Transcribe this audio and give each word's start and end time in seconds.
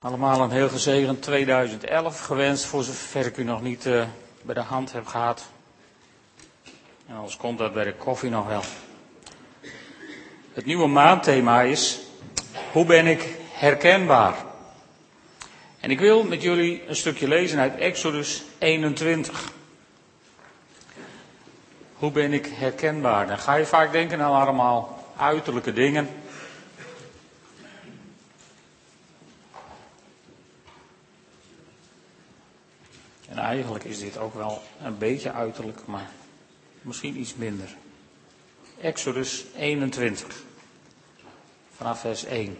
Allemaal 0.00 0.40
een 0.40 0.50
heel 0.50 0.68
gezegend 0.68 1.22
2011 1.22 2.20
gewenst, 2.20 2.64
voor 2.64 2.82
zover 2.82 3.26
ik 3.26 3.36
u 3.36 3.44
nog 3.44 3.62
niet 3.62 3.86
uh, 3.86 4.04
bij 4.42 4.54
de 4.54 4.60
hand 4.60 4.92
heb 4.92 5.06
gehad. 5.06 5.46
En 7.06 7.16
anders 7.16 7.36
komt 7.36 7.58
dat 7.58 7.74
bij 7.74 7.84
de 7.84 7.94
koffie 7.94 8.30
nog 8.30 8.46
wel. 8.46 8.62
Het 10.52 10.64
nieuwe 10.64 10.86
maandthema 10.86 11.62
is, 11.62 11.98
hoe 12.72 12.84
ben 12.84 13.06
ik 13.06 13.36
herkenbaar? 13.52 14.34
En 15.80 15.90
ik 15.90 15.98
wil 15.98 16.24
met 16.24 16.42
jullie 16.42 16.88
een 16.88 16.96
stukje 16.96 17.28
lezen 17.28 17.58
uit 17.58 17.76
Exodus 17.76 18.44
21. 18.58 19.52
Hoe 21.94 22.10
ben 22.10 22.32
ik 22.32 22.46
herkenbaar? 22.46 23.26
Dan 23.26 23.38
ga 23.38 23.54
je 23.54 23.66
vaak 23.66 23.92
denken 23.92 24.20
aan 24.20 24.40
allemaal 24.40 25.04
uiterlijke 25.16 25.72
dingen. 25.72 26.08
En 33.38 33.44
eigenlijk 33.44 33.84
is 33.84 33.98
dit 33.98 34.18
ook 34.18 34.34
wel 34.34 34.62
een 34.82 34.98
beetje 34.98 35.32
uiterlijk, 35.32 35.78
maar 35.84 36.10
misschien 36.82 37.20
iets 37.20 37.34
minder. 37.34 37.76
Exodus 38.80 39.44
21, 39.56 40.42
vanaf 41.76 42.00
vers 42.00 42.24
1. 42.24 42.58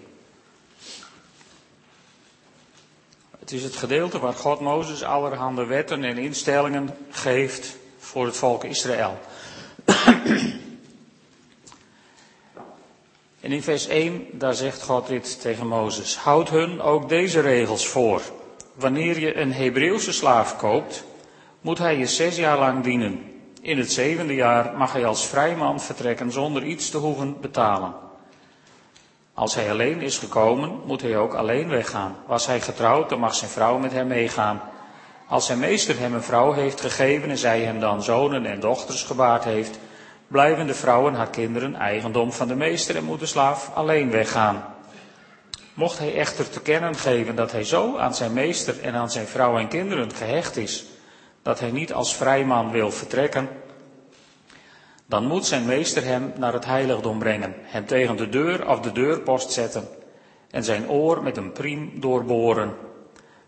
Het 3.39 3.53
is 3.53 3.63
het 3.63 3.77
gedeelte 3.77 4.19
waar 4.19 4.33
God 4.33 4.61
Mozes 4.61 5.03
allerhande 5.03 5.65
wetten 5.65 6.05
en 6.05 6.19
instellingen 6.19 6.97
geeft 7.11 7.77
voor 7.99 8.27
het 8.27 8.37
volk 8.37 8.65
Israël. 8.65 9.19
En 13.41 13.53
in 13.53 13.63
vers 13.63 13.87
1, 13.87 14.27
daar 14.33 14.55
zegt 14.55 14.83
God 14.83 15.07
dit 15.07 15.41
tegen 15.41 15.67
Mozes. 15.67 16.17
Houd 16.17 16.51
hun 16.51 16.81
ook 16.81 17.09
deze 17.09 17.41
regels 17.41 17.87
voor. 17.87 18.23
Wanneer 18.79 19.19
je 19.19 19.37
een 19.37 19.53
Hebreeuwse 19.53 20.13
slaaf 20.13 20.57
koopt, 20.57 21.05
moet 21.61 21.79
hij 21.79 21.99
je 21.99 22.07
zes 22.07 22.37
jaar 22.37 22.59
lang 22.59 22.85
dienen. 22.85 23.41
In 23.61 23.79
het 23.79 23.93
zevende 23.93 24.35
jaar 24.35 24.77
mag 24.77 24.93
hij 24.93 25.07
als 25.07 25.27
vrijman 25.27 25.81
vertrekken 25.81 26.33
zonder 26.33 26.65
iets 26.65 26.91
te 26.91 26.97
hoeven 26.97 27.41
betalen. 27.41 27.95
Als 29.35 29.55
hij 29.55 29.71
alleen 29.71 30.01
is 30.01 30.19
gekomen, 30.19 30.81
moet 30.85 31.03
hij 31.03 31.17
ook 31.17 31.35
alleen 31.35 31.69
weggaan. 31.69 32.17
Was 32.27 32.47
hij 32.47 32.61
getrouwd, 32.61 33.09
dan 33.09 33.21
mag 33.21 33.35
zijn 33.35 33.51
vrouw 33.51 33.79
met 33.79 33.93
hem 33.93 34.07
meegaan. 34.07 34.61
Als 35.29 35.47
zijn 35.47 35.59
meester 35.59 35.99
hem 35.99 36.15
een 36.15 36.23
vrouw 36.23 36.53
heeft 36.53 36.81
gegeven 36.81 37.31
en 37.31 37.39
zij 37.39 37.61
hem 37.61 37.81
dan 37.81 38.03
zonen 38.03 38.47
en 38.47 38.61
dochters 38.61 39.03
gebaard 39.03 39.45
heeft, 39.45 39.79
blijven 40.27 40.67
de 40.67 40.75
vrouwen 40.75 41.15
haar 41.15 41.31
kinderen 41.31 41.75
eigendom 41.75 42.33
van 42.33 42.49
de 42.49 42.57
meester 42.57 42.97
en 42.97 43.05
moet 43.05 43.21
de 43.21 43.27
slaaf 43.27 43.71
alleen 43.75 44.11
weggaan. 44.11 44.77
Mocht 45.79 45.99
hij 45.99 46.15
echter 46.15 46.51
te 46.51 46.61
kennen 46.61 46.97
geven 46.97 47.37
dat 47.37 47.53
hij 47.53 47.65
zo 47.65 47.97
aan 47.97 48.15
zijn 48.15 48.33
meester 48.33 48.81
en 48.81 48.95
aan 48.95 49.11
zijn 49.11 49.27
vrouw 49.27 49.59
en 49.59 49.69
kinderen 49.69 50.15
gehecht 50.15 50.57
is, 50.57 50.85
dat 51.43 51.61
hij 51.61 51.71
niet 51.71 51.93
als 51.93 52.17
vrijman 52.17 52.71
wil 52.71 52.91
vertrekken, 52.91 53.49
dan 55.07 55.27
moet 55.27 55.47
zijn 55.47 55.67
meester 55.67 56.05
hem 56.05 56.33
naar 56.37 56.53
het 56.53 56.65
heiligdom 56.65 57.19
brengen, 57.19 57.55
hem 57.59 57.87
tegen 57.87 58.17
de 58.17 58.29
deur 58.29 58.69
of 58.69 58.81
de 58.81 58.93
deurpost 58.93 59.51
zetten 59.51 59.89
en 60.51 60.65
zijn 60.65 60.89
oor 60.89 61.23
met 61.23 61.37
een 61.37 61.53
priem 61.53 62.01
doorboren. 62.01 62.77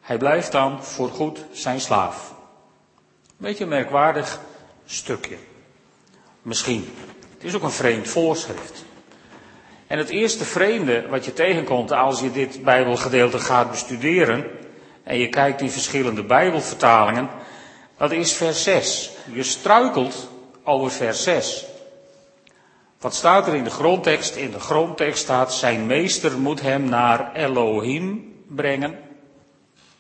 Hij 0.00 0.18
blijft 0.18 0.52
dan 0.52 0.84
voorgoed 0.84 1.44
zijn 1.52 1.80
slaaf. 1.80 2.34
Beetje 3.36 3.64
een 3.64 3.70
merkwaardig 3.70 4.40
stukje. 4.84 5.36
Misschien. 6.42 6.88
Het 7.34 7.44
is 7.44 7.54
ook 7.54 7.62
een 7.62 7.70
vreemd 7.70 8.08
voorschrift. 8.08 8.84
En 9.90 9.98
het 9.98 10.08
eerste 10.08 10.44
vreemde 10.44 11.08
wat 11.08 11.24
je 11.24 11.32
tegenkomt 11.32 11.92
als 11.92 12.20
je 12.20 12.30
dit 12.30 12.64
Bijbelgedeelte 12.64 13.38
gaat 13.38 13.70
bestuderen, 13.70 14.46
en 15.02 15.18
je 15.18 15.28
kijkt 15.28 15.60
in 15.60 15.70
verschillende 15.70 16.24
Bijbelvertalingen, 16.24 17.30
dat 17.96 18.12
is 18.12 18.32
vers 18.32 18.62
6. 18.62 19.10
Je 19.32 19.42
struikelt 19.42 20.30
over 20.64 20.90
vers 20.90 21.22
6. 21.22 21.66
Wat 23.00 23.14
staat 23.14 23.46
er 23.46 23.54
in 23.54 23.64
de 23.64 23.70
grondtekst? 23.70 24.36
In 24.36 24.50
de 24.50 24.60
grondtekst 24.60 25.22
staat, 25.22 25.54
zijn 25.54 25.86
meester 25.86 26.38
moet 26.38 26.60
hem 26.60 26.84
naar 26.84 27.34
Elohim 27.34 28.34
brengen 28.46 28.98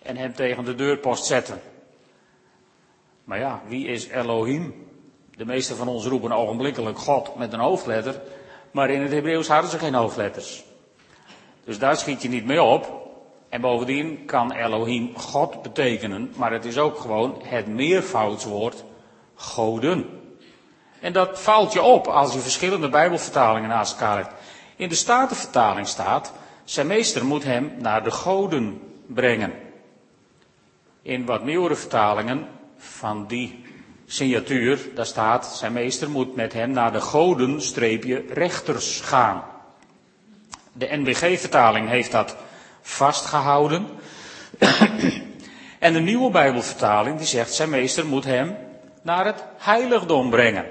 en 0.02 0.16
hem 0.16 0.34
tegen 0.34 0.64
de 0.64 0.74
deurpost 0.74 1.24
zetten. 1.24 1.60
Maar 3.24 3.38
ja, 3.38 3.62
wie 3.66 3.86
is 3.86 4.08
Elohim? 4.08 4.86
De 5.36 5.44
meeste 5.44 5.74
van 5.74 5.88
ons 5.88 6.04
roepen 6.04 6.32
ogenblikkelijk 6.32 6.98
God 6.98 7.36
met 7.36 7.52
een 7.52 7.60
hoofdletter. 7.60 8.20
Maar 8.70 8.90
in 8.90 9.02
het 9.02 9.12
Hebreeuws 9.12 9.48
hadden 9.48 9.70
ze 9.70 9.78
geen 9.78 9.94
hoofdletters. 9.94 10.64
Dus 11.64 11.78
daar 11.78 11.96
schiet 11.96 12.22
je 12.22 12.28
niet 12.28 12.44
mee 12.44 12.62
op. 12.62 12.98
En 13.48 13.60
bovendien 13.60 14.24
kan 14.24 14.52
Elohim 14.52 15.16
God 15.16 15.62
betekenen, 15.62 16.32
maar 16.36 16.52
het 16.52 16.64
is 16.64 16.78
ook 16.78 16.98
gewoon 16.98 17.42
het 17.42 17.66
meervoudswoord 17.66 18.84
goden. 19.34 20.20
En 21.00 21.12
dat 21.12 21.40
valt 21.40 21.72
je 21.72 21.82
op 21.82 22.06
als 22.06 22.32
je 22.32 22.38
verschillende 22.38 22.88
Bijbelvertalingen 22.88 23.68
naast 23.68 23.92
elkaar 23.92 24.16
hebt. 24.16 24.34
In 24.76 24.88
de 24.88 24.94
Statenvertaling 24.94 25.86
staat, 25.86 26.32
zijn 26.64 26.86
meester 26.86 27.24
moet 27.24 27.44
hem 27.44 27.72
naar 27.78 28.04
de 28.04 28.10
goden 28.10 28.80
brengen. 29.06 29.52
In 31.02 31.26
wat 31.26 31.44
nieuwere 31.44 31.74
vertalingen 31.74 32.48
van 32.76 33.26
die 33.26 33.64
signatuur, 34.12 34.78
daar 34.94 35.06
staat, 35.06 35.46
zijn 35.46 35.72
meester 35.72 36.10
moet 36.10 36.34
met 36.34 36.52
hem 36.52 36.70
naar 36.70 36.92
de 36.92 37.00
goden 37.00 37.62
streepje 37.62 38.24
rechters 38.28 39.00
gaan. 39.00 39.44
De 40.72 40.88
NBG-vertaling 40.90 41.88
heeft 41.88 42.12
dat 42.12 42.36
vastgehouden. 42.82 43.86
en 45.78 45.92
de 45.92 46.00
nieuwe 46.00 46.30
Bijbelvertaling 46.30 47.18
die 47.18 47.26
zegt, 47.26 47.54
zijn 47.54 47.70
meester 47.70 48.06
moet 48.06 48.24
hem 48.24 48.56
naar 49.02 49.26
het 49.26 49.44
heiligdom 49.56 50.30
brengen. 50.30 50.66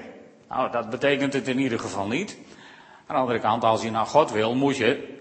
Nou, 0.49 0.71
dat 0.71 0.89
betekent 0.89 1.33
het 1.33 1.47
in 1.47 1.59
ieder 1.59 1.79
geval 1.79 2.07
niet. 2.07 2.37
Aan 3.07 3.15
de 3.15 3.21
andere 3.21 3.39
kant, 3.39 3.63
als 3.63 3.81
je 3.81 3.91
naar 3.91 4.05
God 4.05 4.31
wil, 4.31 4.55
moet 4.55 4.77
je 4.77 5.17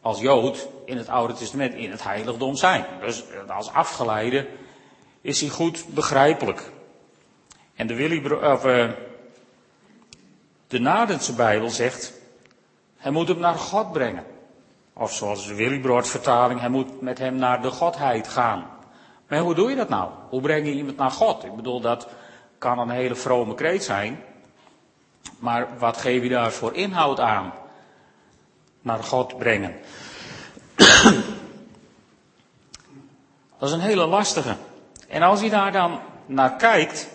als 0.00 0.20
Jood 0.20 0.68
in 0.84 0.96
het 0.96 1.08
Oude 1.08 1.34
Testament 1.34 1.74
in 1.74 1.90
het 1.90 2.02
heiligdom 2.02 2.56
zijn. 2.56 2.84
Dus 3.00 3.24
als 3.48 3.72
afgeleide 3.72 4.46
is 5.20 5.40
hij 5.40 5.50
goed 5.50 5.84
begrijpelijk. 5.94 6.70
En 7.78 7.86
de, 7.86 7.94
Willy, 7.94 8.32
of, 8.32 8.66
uh, 8.66 8.90
de 10.66 10.80
Nadense 10.80 11.34
Bijbel 11.34 11.70
zegt, 11.70 12.12
hij 12.96 13.10
moet 13.10 13.28
hem 13.28 13.38
naar 13.38 13.54
God 13.54 13.92
brengen. 13.92 14.24
Of 14.92 15.12
zoals 15.12 15.46
de 15.46 15.54
Willybrood 15.54 16.08
vertaling, 16.08 16.60
hij 16.60 16.68
moet 16.68 17.00
met 17.00 17.18
hem 17.18 17.36
naar 17.36 17.62
de 17.62 17.70
Godheid 17.70 18.28
gaan. 18.28 18.66
Maar 19.28 19.38
hoe 19.38 19.54
doe 19.54 19.70
je 19.70 19.76
dat 19.76 19.88
nou? 19.88 20.10
Hoe 20.28 20.40
breng 20.40 20.66
je 20.66 20.72
iemand 20.72 20.96
naar 20.96 21.10
God? 21.10 21.44
Ik 21.44 21.56
bedoel, 21.56 21.80
dat 21.80 22.08
kan 22.58 22.78
een 22.78 22.90
hele 22.90 23.14
vrome 23.14 23.54
kreet 23.54 23.84
zijn. 23.84 24.20
Maar 25.38 25.68
wat 25.78 25.96
geef 25.96 26.22
je 26.22 26.28
daar 26.28 26.52
voor 26.52 26.74
inhoud 26.74 27.20
aan? 27.20 27.52
Naar 28.80 29.02
God 29.04 29.38
brengen. 29.38 29.76
Dat 33.58 33.68
is 33.68 33.72
een 33.72 33.80
hele 33.80 34.06
lastige. 34.06 34.56
En 35.08 35.22
als 35.22 35.40
je 35.40 35.50
daar 35.50 35.72
dan 35.72 36.00
naar 36.26 36.56
kijkt, 36.56 37.08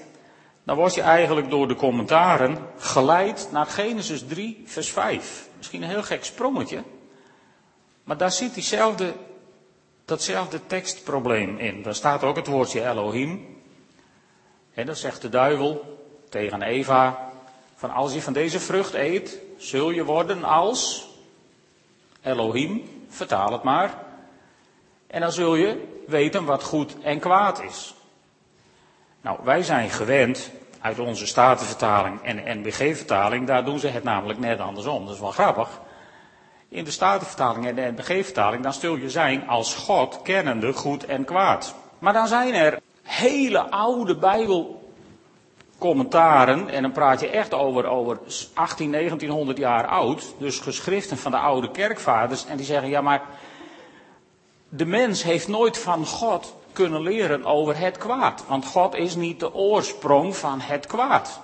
dan 0.63 0.75
word 0.75 0.93
je 0.93 1.01
eigenlijk 1.01 1.49
door 1.49 1.67
de 1.67 1.75
commentaren 1.75 2.57
geleid 2.77 3.47
naar 3.51 3.65
Genesis 3.65 4.27
3, 4.27 4.63
vers 4.65 4.91
5. 4.91 5.49
Misschien 5.57 5.81
een 5.83 5.89
heel 5.89 6.03
gek 6.03 6.23
sprongetje, 6.23 6.83
maar 8.03 8.17
daar 8.17 8.31
zit 8.31 8.53
diezelfde, 8.53 9.13
datzelfde 10.05 10.65
tekstprobleem 10.67 11.57
in. 11.57 11.81
Daar 11.81 11.95
staat 11.95 12.23
ook 12.23 12.35
het 12.35 12.47
woordje 12.47 12.89
Elohim. 12.89 13.61
En 14.73 14.85
dan 14.85 14.95
zegt 14.95 15.21
de 15.21 15.29
duivel 15.29 15.99
tegen 16.29 16.61
Eva, 16.61 17.31
van 17.75 17.91
als 17.91 18.13
je 18.13 18.21
van 18.21 18.33
deze 18.33 18.59
vrucht 18.59 18.93
eet, 18.93 19.39
zul 19.57 19.89
je 19.89 20.03
worden 20.03 20.43
als 20.43 21.07
Elohim, 22.21 22.83
vertaal 23.09 23.51
het 23.51 23.63
maar. 23.63 24.03
En 25.07 25.21
dan 25.21 25.31
zul 25.31 25.55
je 25.55 26.01
weten 26.07 26.45
wat 26.45 26.63
goed 26.63 26.95
en 27.01 27.19
kwaad 27.19 27.63
is. 27.63 27.93
Nou, 29.23 29.39
wij 29.43 29.63
zijn 29.63 29.89
gewend 29.89 30.49
uit 30.81 30.99
onze 30.99 31.27
Statenvertaling 31.27 32.21
en 32.21 32.59
NBG-vertaling, 32.59 33.47
daar 33.47 33.65
doen 33.65 33.79
ze 33.79 33.87
het 33.87 34.03
namelijk 34.03 34.39
net 34.39 34.59
andersom. 34.59 35.05
Dat 35.05 35.13
is 35.13 35.19
wel 35.19 35.31
grappig. 35.31 35.69
In 36.69 36.83
de 36.83 36.91
Statenvertaling 36.91 37.65
en 37.65 37.75
de 37.75 37.93
NBG-vertaling, 37.95 38.63
dan 38.63 38.73
stul 38.73 38.95
je 38.95 39.09
zijn 39.09 39.47
als 39.47 39.75
God 39.75 40.21
kennende 40.21 40.73
goed 40.73 41.05
en 41.05 41.25
kwaad. 41.25 41.75
Maar 41.99 42.13
dan 42.13 42.27
zijn 42.27 42.53
er 42.53 42.79
hele 43.01 43.59
oude 43.59 44.15
Bijbelcommentaren, 44.15 46.69
en 46.69 46.81
dan 46.81 46.91
praat 46.91 47.19
je 47.19 47.29
echt 47.29 47.53
over, 47.53 47.85
over 47.85 48.19
18, 48.53 48.91
1900 48.91 49.57
jaar 49.57 49.87
oud, 49.87 50.33
dus 50.37 50.59
geschriften 50.59 51.17
van 51.17 51.31
de 51.31 51.37
oude 51.37 51.71
kerkvaders, 51.71 52.45
en 52.45 52.57
die 52.57 52.65
zeggen, 52.65 52.89
ja 52.89 53.01
maar, 53.01 53.21
de 54.69 54.85
mens 54.85 55.23
heeft 55.23 55.47
nooit 55.47 55.79
van 55.79 56.05
God 56.05 56.55
kunnen 56.73 57.01
leren 57.01 57.45
over 57.45 57.77
het 57.77 57.97
kwaad. 57.97 58.43
Want 58.47 58.65
God 58.65 58.95
is 58.95 59.15
niet 59.15 59.39
de 59.39 59.53
oorsprong 59.53 60.35
van 60.35 60.59
het 60.61 60.85
kwaad. 60.85 61.41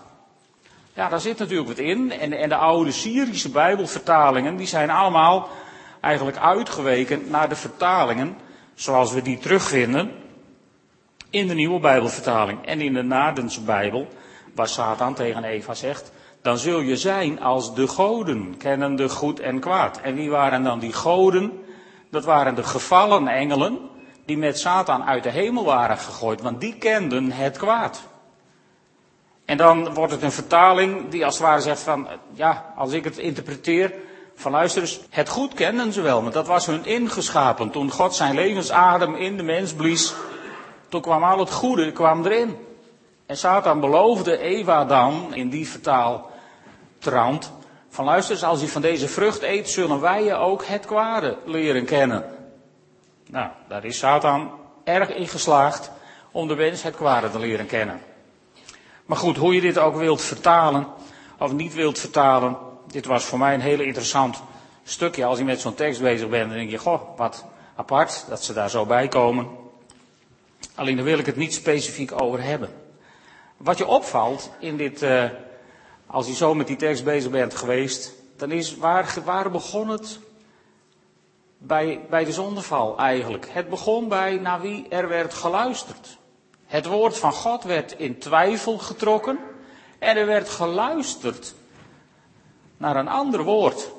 Ja, 0.93 1.09
daar 1.09 1.19
zit 1.19 1.37
natuurlijk 1.37 1.67
wat 1.67 1.77
in. 1.77 2.11
En, 2.11 2.33
en 2.33 2.49
de 2.49 2.55
oude 2.55 2.91
Syrische 2.91 3.49
Bijbelvertalingen, 3.49 4.55
die 4.55 4.67
zijn 4.67 4.89
allemaal 4.89 5.47
eigenlijk 6.01 6.37
uitgeweken 6.37 7.29
naar 7.29 7.49
de 7.49 7.55
vertalingen 7.55 8.37
zoals 8.73 9.13
we 9.13 9.21
die 9.21 9.37
terugvinden 9.37 10.11
in 11.29 11.47
de 11.47 11.53
nieuwe 11.53 11.79
Bijbelvertaling 11.79 12.65
en 12.65 12.81
in 12.81 12.93
de 12.93 13.01
Nadense 13.01 13.61
Bijbel, 13.61 14.07
waar 14.55 14.67
Satan 14.67 15.13
tegen 15.13 15.43
Eva 15.43 15.73
zegt, 15.73 16.11
dan 16.41 16.57
zul 16.57 16.79
je 16.79 16.97
zijn 16.97 17.41
als 17.41 17.75
de 17.75 17.87
goden, 17.87 18.57
kennende 18.57 19.09
goed 19.09 19.39
en 19.39 19.59
kwaad. 19.59 20.01
En 20.01 20.15
wie 20.15 20.29
waren 20.29 20.63
dan 20.63 20.79
die 20.79 20.93
goden? 20.93 21.63
Dat 22.11 22.25
waren 22.25 22.55
de 22.55 22.63
gevallen 22.63 23.27
engelen 23.27 23.79
die 24.29 24.37
met 24.37 24.59
Satan 24.59 25.03
uit 25.03 25.23
de 25.23 25.29
hemel 25.29 25.63
waren 25.63 25.97
gegooid, 25.97 26.41
want 26.41 26.61
die 26.61 26.75
kenden 26.75 27.31
het 27.31 27.57
kwaad. 27.57 28.01
En 29.45 29.57
dan 29.57 29.93
wordt 29.93 30.11
het 30.11 30.21
een 30.21 30.31
vertaling 30.31 31.09
die 31.09 31.25
als 31.25 31.37
het 31.37 31.43
ware 31.43 31.61
zegt 31.61 31.81
van, 31.81 32.07
ja, 32.33 32.73
als 32.75 32.91
ik 32.91 33.03
het 33.03 33.17
interpreteer, 33.17 33.93
van 34.35 34.51
luister 34.51 34.81
eens, 34.81 34.99
het 35.09 35.29
goed 35.29 35.53
kenden 35.53 35.93
ze 35.93 36.01
wel, 36.01 36.21
want 36.21 36.33
dat 36.33 36.47
was 36.47 36.65
hun 36.65 36.85
ingeschapen. 36.85 37.69
Toen 37.69 37.91
God 37.91 38.15
zijn 38.15 38.35
levensadem 38.35 39.15
in 39.15 39.37
de 39.37 39.43
mens 39.43 39.73
blies, 39.73 40.13
toen 40.89 41.01
kwam 41.01 41.23
al 41.23 41.39
het 41.39 41.51
goede 41.51 41.91
kwam 41.91 42.25
erin. 42.25 42.57
En 43.25 43.37
Satan 43.37 43.79
beloofde 43.79 44.37
Eva 44.37 44.85
dan, 44.85 45.33
in 45.33 45.49
die 45.49 45.69
vertaaltrand, 45.69 47.51
van 47.89 48.05
luister 48.05 48.35
eens, 48.35 48.43
als 48.43 48.61
je 48.61 48.67
van 48.67 48.81
deze 48.81 49.07
vrucht 49.07 49.41
eet, 49.41 49.69
zullen 49.69 49.99
wij 49.99 50.23
je 50.23 50.33
ook 50.33 50.65
het 50.65 50.85
kwade 50.85 51.37
leren 51.45 51.85
kennen. 51.85 52.38
Nou, 53.31 53.49
daar 53.67 53.85
is 53.85 53.97
Satan 53.97 54.51
erg 54.83 55.09
in 55.09 55.27
geslaagd 55.27 55.91
om 56.31 56.47
de 56.47 56.55
mens 56.55 56.83
het 56.83 56.95
kwade 56.95 57.29
te 57.29 57.39
leren 57.39 57.65
kennen. 57.65 58.01
Maar 59.05 59.17
goed, 59.17 59.37
hoe 59.37 59.55
je 59.55 59.61
dit 59.61 59.77
ook 59.77 59.95
wilt 59.95 60.21
vertalen 60.21 60.87
of 61.39 61.51
niet 61.51 61.73
wilt 61.73 61.99
vertalen, 61.99 62.57
dit 62.87 63.05
was 63.05 63.23
voor 63.23 63.39
mij 63.39 63.53
een 63.53 63.61
hele 63.61 63.85
interessant 63.85 64.41
stukje. 64.83 65.25
Als 65.25 65.37
je 65.37 65.43
met 65.43 65.61
zo'n 65.61 65.73
tekst 65.73 66.01
bezig 66.01 66.29
bent, 66.29 66.47
dan 66.49 66.57
denk 66.57 66.69
je, 66.69 66.77
goh, 66.77 67.17
wat 67.17 67.45
apart 67.75 68.25
dat 68.29 68.43
ze 68.43 68.53
daar 68.53 68.69
zo 68.69 68.85
bij 68.85 69.07
komen. 69.07 69.47
Alleen 70.75 70.95
daar 70.95 71.05
wil 71.05 71.19
ik 71.19 71.25
het 71.25 71.35
niet 71.35 71.53
specifiek 71.53 72.21
over 72.21 72.43
hebben. 72.43 72.69
Wat 73.57 73.77
je 73.77 73.85
opvalt 73.85 74.51
in 74.59 74.77
dit, 74.77 75.01
uh, 75.01 75.23
als 76.07 76.27
je 76.27 76.33
zo 76.33 76.55
met 76.55 76.67
die 76.67 76.75
tekst 76.75 77.03
bezig 77.03 77.31
bent 77.31 77.55
geweest, 77.55 78.13
dan 78.37 78.51
is 78.51 78.77
waar, 78.77 79.15
waar 79.23 79.51
begon 79.51 79.89
het? 79.89 80.19
Bij, 81.61 82.05
bij 82.09 82.23
de 82.23 82.31
zondeval 82.31 82.97
eigenlijk. 82.97 83.47
Het 83.49 83.69
begon 83.69 84.07
bij 84.07 84.37
naar 84.37 84.61
wie 84.61 84.87
er 84.89 85.07
werd 85.07 85.33
geluisterd. 85.33 86.17
Het 86.65 86.85
woord 86.85 87.17
van 87.17 87.33
God 87.33 87.63
werd 87.63 87.91
in 87.91 88.19
twijfel 88.19 88.77
getrokken 88.77 89.39
en 89.99 90.17
er 90.17 90.25
werd 90.25 90.49
geluisterd 90.49 91.53
naar 92.77 92.95
een 92.95 93.07
ander 93.07 93.43
woord. 93.43 93.91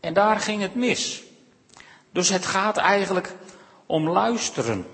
En 0.00 0.14
daar 0.14 0.40
ging 0.40 0.62
het 0.62 0.74
mis. 0.74 1.22
Dus 2.10 2.28
het 2.28 2.46
gaat 2.46 2.76
eigenlijk 2.76 3.34
om 3.86 4.08
luisteren. 4.08 4.86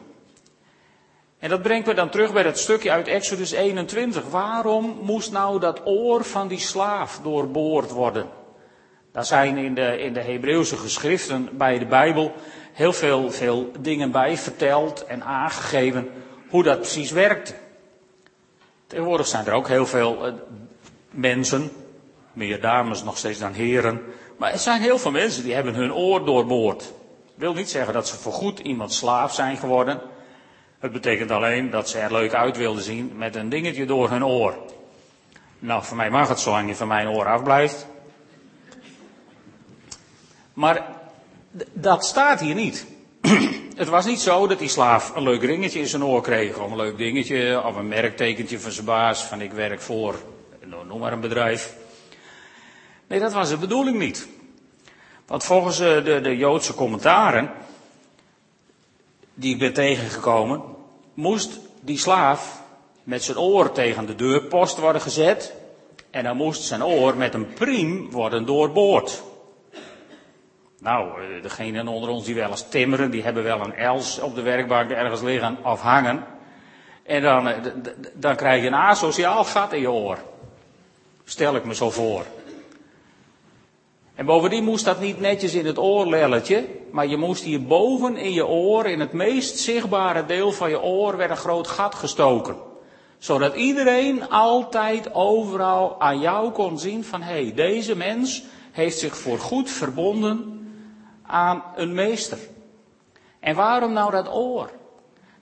En 1.39 1.49
dat 1.49 1.63
brengt 1.63 1.87
me 1.87 1.95
dan 1.95 2.11
terug 2.11 2.33
bij 2.33 2.43
dat 2.43 2.59
stukje 2.59 2.91
uit 2.91 3.09
Exodus 3.09 3.51
21. 3.51 4.29
Waarom 4.31 4.99
moest 5.03 5.33
nou 5.33 5.61
dat 5.61 5.87
oor 5.87 6.25
van 6.25 6.49
die 6.49 6.59
slaaf 6.59 7.21
doorboord 7.23 7.91
worden? 7.91 8.27
Daar 9.13 9.25
zijn 9.25 9.57
in 9.57 9.75
de, 9.75 9.99
in 9.99 10.13
de 10.13 10.21
Hebreeuwse 10.21 10.77
geschriften 10.77 11.49
bij 11.53 11.79
de 11.79 11.87
Bijbel 11.87 12.35
heel 12.73 12.93
veel, 12.93 13.31
veel 13.31 13.73
dingen 13.81 14.11
bij 14.11 14.37
verteld 14.37 15.05
en 15.05 15.23
aangegeven 15.23 16.11
hoe 16.49 16.63
dat 16.63 16.79
precies 16.81 17.11
werkte. 17.11 17.55
Tegenwoordig 18.87 19.27
zijn 19.27 19.47
er 19.47 19.53
ook 19.53 19.69
heel 19.69 19.87
veel 19.87 20.27
uh, 20.27 20.33
mensen, 21.11 21.71
meer 22.33 22.61
dames 22.61 23.03
nog 23.03 23.19
steeds 23.19 23.39
dan 23.39 23.53
heren, 23.53 24.01
maar 24.39 24.53
er 24.53 24.59
zijn 24.59 24.81
heel 24.81 24.99
veel 24.99 25.11
mensen 25.11 25.45
die 25.45 25.55
hebben 25.55 25.75
hun 25.75 25.95
oor 25.95 26.25
doorboord. 26.25 26.79
Dat 26.79 26.91
wil 27.35 27.55
niet 27.55 27.71
zeggen 27.71 27.95
dat 27.95 28.09
ze 28.09 28.17
voorgoed 28.17 28.59
iemand 28.59 28.93
slaaf 28.93 29.35
zijn 29.35 29.57
geworden. 29.57 30.01
Het 30.79 30.93
betekent 30.93 31.31
alleen 31.31 31.71
dat 31.71 31.89
ze 31.89 31.99
er 31.99 32.13
leuk 32.13 32.35
uit 32.35 32.57
wilden 32.57 32.83
zien 32.83 33.13
met 33.17 33.37
een 33.37 33.49
dingetje 33.49 33.87
door 33.87 34.11
hun 34.11 34.25
oor. 34.25 34.57
Nou, 35.59 35.85
voor 35.85 35.97
mij 35.97 36.11
mag 36.11 36.29
het 36.29 36.41
zolang 36.41 36.69
je 36.69 36.75
van 36.75 36.89
mijn 36.89 37.09
oor 37.09 37.27
afblijft. 37.27 37.87
Maar 40.55 40.87
dat 41.73 42.05
staat 42.05 42.41
hier 42.41 42.55
niet. 42.55 42.87
het 43.77 43.89
was 43.89 44.07
niet 44.07 44.21
zo 44.21 44.47
dat 44.47 44.59
die 44.59 44.69
slaaf 44.69 45.17
een 45.17 45.23
leuk 45.23 45.43
ringetje 45.43 45.79
in 45.79 45.87
zijn 45.87 46.05
oor 46.05 46.23
kreeg, 46.23 46.59
of 46.59 46.71
een 46.71 46.77
leuk 46.77 46.97
dingetje, 46.97 47.63
of 47.65 47.77
een 47.77 47.89
merktekentje 47.89 48.61
van 48.61 48.71
zijn 48.71 48.87
baas, 48.87 49.25
van 49.25 49.41
ik 49.41 49.53
werk 49.53 49.81
voor, 49.81 50.15
noem 50.87 50.99
maar 50.99 51.13
een 51.13 51.21
bedrijf. 51.21 51.75
Nee, 53.07 53.21
dat 53.21 53.33
was 53.33 53.49
de 53.49 53.57
bedoeling 53.57 53.99
niet. 53.99 54.29
Want 55.27 55.45
volgens 55.45 55.81
eh, 55.81 56.05
de, 56.05 56.21
de 56.21 56.37
Joodse 56.37 56.75
commentaren, 56.75 57.51
die 59.35 59.53
ik 59.53 59.59
ben 59.59 59.73
tegengekomen, 59.73 60.63
moest 61.15 61.59
die 61.81 61.99
slaaf 61.99 62.63
met 63.03 63.23
zijn 63.23 63.39
oor 63.39 63.73
tegen 63.73 64.07
de 64.07 64.15
deurpost 64.15 64.79
worden 64.79 65.01
gezet. 65.01 65.55
En 66.11 66.25
dan 66.25 66.37
moest 66.37 66.63
zijn 66.63 66.85
oor 66.85 67.17
met 67.17 67.35
een 67.35 67.53
priem 67.53 68.11
worden 68.11 68.47
doorboord. 68.47 69.23
Nou, 70.83 71.09
eh, 71.09 71.43
degenen 71.43 71.89
onder 71.89 72.11
ons 72.11 72.25
die 72.25 72.35
wel 72.35 72.51
eens 72.51 72.69
timmeren, 72.69 73.11
die 73.11 73.23
hebben 73.23 73.43
wel 73.43 73.61
een 73.61 73.75
els 73.75 74.19
op 74.19 74.35
de 74.35 74.43
werkbank 74.43 74.91
ergens 74.91 75.21
liggen 75.21 75.57
of 75.65 75.81
hangen. 75.81 76.25
En 77.03 77.23
dan, 77.23 77.49
eh, 77.49 77.57
dan 78.15 78.37
krijg 78.37 78.63
je 78.63 78.67
een 78.67 78.75
asociaal 78.75 79.45
gat 79.45 79.73
in 79.73 79.81
je 79.81 79.91
oor. 79.91 80.19
Stel 81.25 81.57
ik 81.57 81.65
me 81.65 81.75
zo 81.75 81.91
voor. 81.91 82.25
En 84.15 84.27
bovendien 84.27 84.65
moest 84.65 84.85
dat 84.85 85.01
niet 85.01 85.21
netjes 85.21 85.55
in 85.55 85.67
het 85.67 85.79
oorlelletje, 85.79 86.69
maar 86.91 87.07
je 87.07 87.17
moest 87.17 87.43
hier 87.43 87.63
boven 87.63 88.17
in 88.17 88.33
je 88.33 88.47
oor, 88.47 88.87
in 88.87 89.01
het 89.01 89.13
meest 89.13 89.59
zichtbare 89.59 90.27
deel 90.27 90.53
van 90.53 90.71
je 90.71 90.83
oor, 90.83 91.17
werd 91.17 91.31
een 91.31 91.37
groot 91.37 91.67
gat 91.67 91.95
gestoken. 91.95 92.57
Zodat 93.19 93.55
iedereen 93.55 94.29
altijd 94.29 95.15
overal 95.15 96.01
aan 96.01 96.21
jou 96.21 96.51
kon 96.51 96.79
zien 96.79 97.05
van, 97.05 97.23
hé, 97.23 97.43
hey, 97.43 97.53
deze 97.55 97.97
mens 97.97 98.43
heeft 98.73 98.99
zich 98.99 99.17
voorgoed 99.17 99.71
verbonden 99.71 100.61
aan 101.33 101.63
een 101.75 101.95
meester. 101.95 102.39
En 103.41 103.55
waarom 103.55 103.93
nou 103.93 104.11
dat 104.11 104.29
oor? 104.33 104.71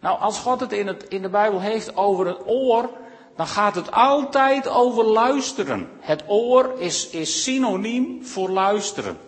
Nou, 0.00 0.20
als 0.20 0.38
God 0.38 0.60
het 0.60 0.72
in, 0.72 0.86
het 0.86 1.08
in 1.08 1.22
de 1.22 1.28
Bijbel 1.28 1.60
heeft 1.60 1.96
over 1.96 2.26
het 2.26 2.46
oor, 2.46 2.90
dan 3.36 3.46
gaat 3.46 3.74
het 3.74 3.92
altijd 3.92 4.68
over 4.68 5.04
luisteren. 5.04 5.88
Het 6.00 6.24
oor 6.26 6.74
is, 6.78 7.08
is 7.08 7.42
synoniem 7.42 8.24
voor 8.24 8.50
luisteren. 8.50 9.18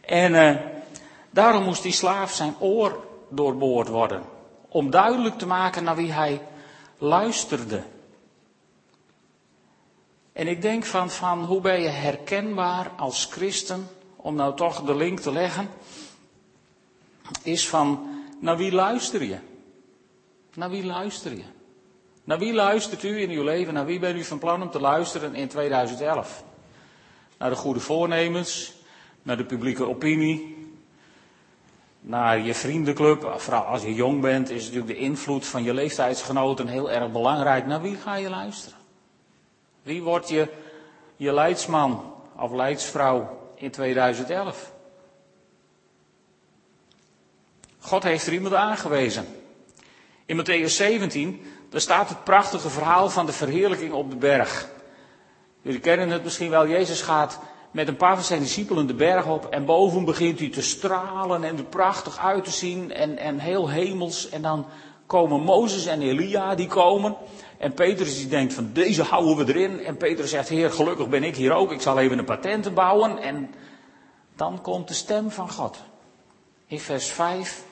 En 0.00 0.32
uh, 0.32 0.56
daarom 1.30 1.64
moest 1.64 1.82
die 1.82 1.92
slaaf 1.92 2.32
zijn 2.32 2.54
oor 2.58 3.04
doorboord 3.28 3.88
worden. 3.88 4.22
Om 4.68 4.90
duidelijk 4.90 5.38
te 5.38 5.46
maken 5.46 5.84
naar 5.84 5.96
wie 5.96 6.12
hij 6.12 6.42
luisterde. 6.98 7.82
En 10.32 10.48
ik 10.48 10.62
denk 10.62 10.84
van, 10.84 11.10
van 11.10 11.44
hoe 11.44 11.60
ben 11.60 11.80
je 11.80 11.88
herkenbaar 11.88 12.90
als 12.96 13.24
christen 13.30 13.88
om 14.24 14.34
nou 14.34 14.56
toch 14.56 14.82
de 14.82 14.94
link 14.94 15.20
te 15.20 15.32
leggen, 15.32 15.68
is 17.42 17.68
van, 17.68 18.08
naar 18.40 18.56
wie 18.56 18.72
luister 18.72 19.22
je? 19.22 19.38
Naar 20.54 20.70
wie 20.70 20.84
luister 20.84 21.32
je? 21.36 21.44
Naar 22.24 22.38
wie 22.38 22.52
luistert 22.54 23.02
u 23.02 23.20
in 23.20 23.30
uw 23.30 23.42
leven? 23.42 23.74
Naar 23.74 23.84
wie 23.84 23.98
bent 23.98 24.16
u 24.16 24.24
van 24.24 24.38
plan 24.38 24.62
om 24.62 24.70
te 24.70 24.80
luisteren 24.80 25.34
in 25.34 25.48
2011? 25.48 26.44
Naar 27.38 27.50
de 27.50 27.56
goede 27.56 27.80
voornemens, 27.80 28.72
naar 29.22 29.36
de 29.36 29.44
publieke 29.44 29.88
opinie, 29.88 30.68
naar 32.00 32.40
je 32.40 32.54
vriendenclub. 32.54 33.34
Vooral 33.36 33.64
als 33.64 33.82
je 33.82 33.94
jong 33.94 34.20
bent 34.20 34.50
is 34.50 34.62
natuurlijk 34.62 34.92
de 34.92 34.98
invloed 34.98 35.46
van 35.46 35.62
je 35.62 35.74
leeftijdsgenoten 35.74 36.66
heel 36.66 36.90
erg 36.90 37.12
belangrijk. 37.12 37.66
Naar 37.66 37.82
wie 37.82 37.96
ga 37.96 38.14
je 38.14 38.30
luisteren? 38.30 38.78
Wie 39.82 40.02
wordt 40.02 40.28
je, 40.28 40.48
je 41.16 41.32
leidsman 41.32 42.14
of 42.36 42.52
leidsvrouw 42.52 43.42
in 43.64 43.70
2011. 43.70 44.72
God 47.78 48.02
heeft 48.02 48.26
er 48.26 48.32
iemand 48.32 48.54
aangewezen. 48.54 49.26
In 50.26 50.42
Matthäus 50.42 50.74
17, 50.76 51.42
daar 51.70 51.80
staat 51.80 52.08
het 52.08 52.24
prachtige 52.24 52.70
verhaal 52.70 53.10
van 53.10 53.26
de 53.26 53.32
verheerlijking 53.32 53.92
op 53.92 54.10
de 54.10 54.16
berg. 54.16 54.68
Jullie 55.62 55.80
kennen 55.80 56.08
het 56.08 56.24
misschien 56.24 56.50
wel. 56.50 56.68
Jezus 56.68 57.02
gaat 57.02 57.38
met 57.70 57.88
een 57.88 57.96
paar 57.96 58.14
van 58.14 58.24
zijn 58.24 58.40
discipelen 58.40 58.86
de 58.86 58.94
berg 58.94 59.26
op 59.26 59.46
en 59.46 59.64
boven 59.64 60.04
begint 60.04 60.38
hij 60.38 60.50
te 60.50 60.62
stralen 60.62 61.44
en 61.44 61.56
er 61.56 61.64
prachtig 61.64 62.18
uit 62.18 62.44
te 62.44 62.50
zien 62.50 62.92
en, 62.92 63.18
en 63.18 63.38
heel 63.38 63.68
hemels. 63.68 64.28
En 64.28 64.42
dan 64.42 64.66
komen 65.06 65.40
Mozes 65.40 65.86
en 65.86 66.02
Elia, 66.02 66.54
die 66.54 66.66
komen. 66.66 67.16
En 67.58 67.72
Petrus 67.72 68.16
die 68.16 68.28
denkt 68.28 68.54
van 68.54 68.70
deze 68.72 69.02
houden 69.02 69.36
we 69.36 69.54
erin. 69.54 69.84
En 69.84 69.96
Petrus 69.96 70.30
zegt, 70.30 70.48
heer 70.48 70.70
gelukkig 70.70 71.08
ben 71.08 71.24
ik 71.24 71.36
hier 71.36 71.52
ook, 71.52 71.72
ik 71.72 71.80
zal 71.80 71.98
even 71.98 72.18
een 72.18 72.24
patenten 72.24 72.74
bouwen. 72.74 73.18
En 73.18 73.54
dan 74.36 74.60
komt 74.60 74.88
de 74.88 74.94
stem 74.94 75.30
van 75.30 75.50
God. 75.50 75.78
In 76.66 76.80
vers 76.80 77.06
5, 77.06 77.64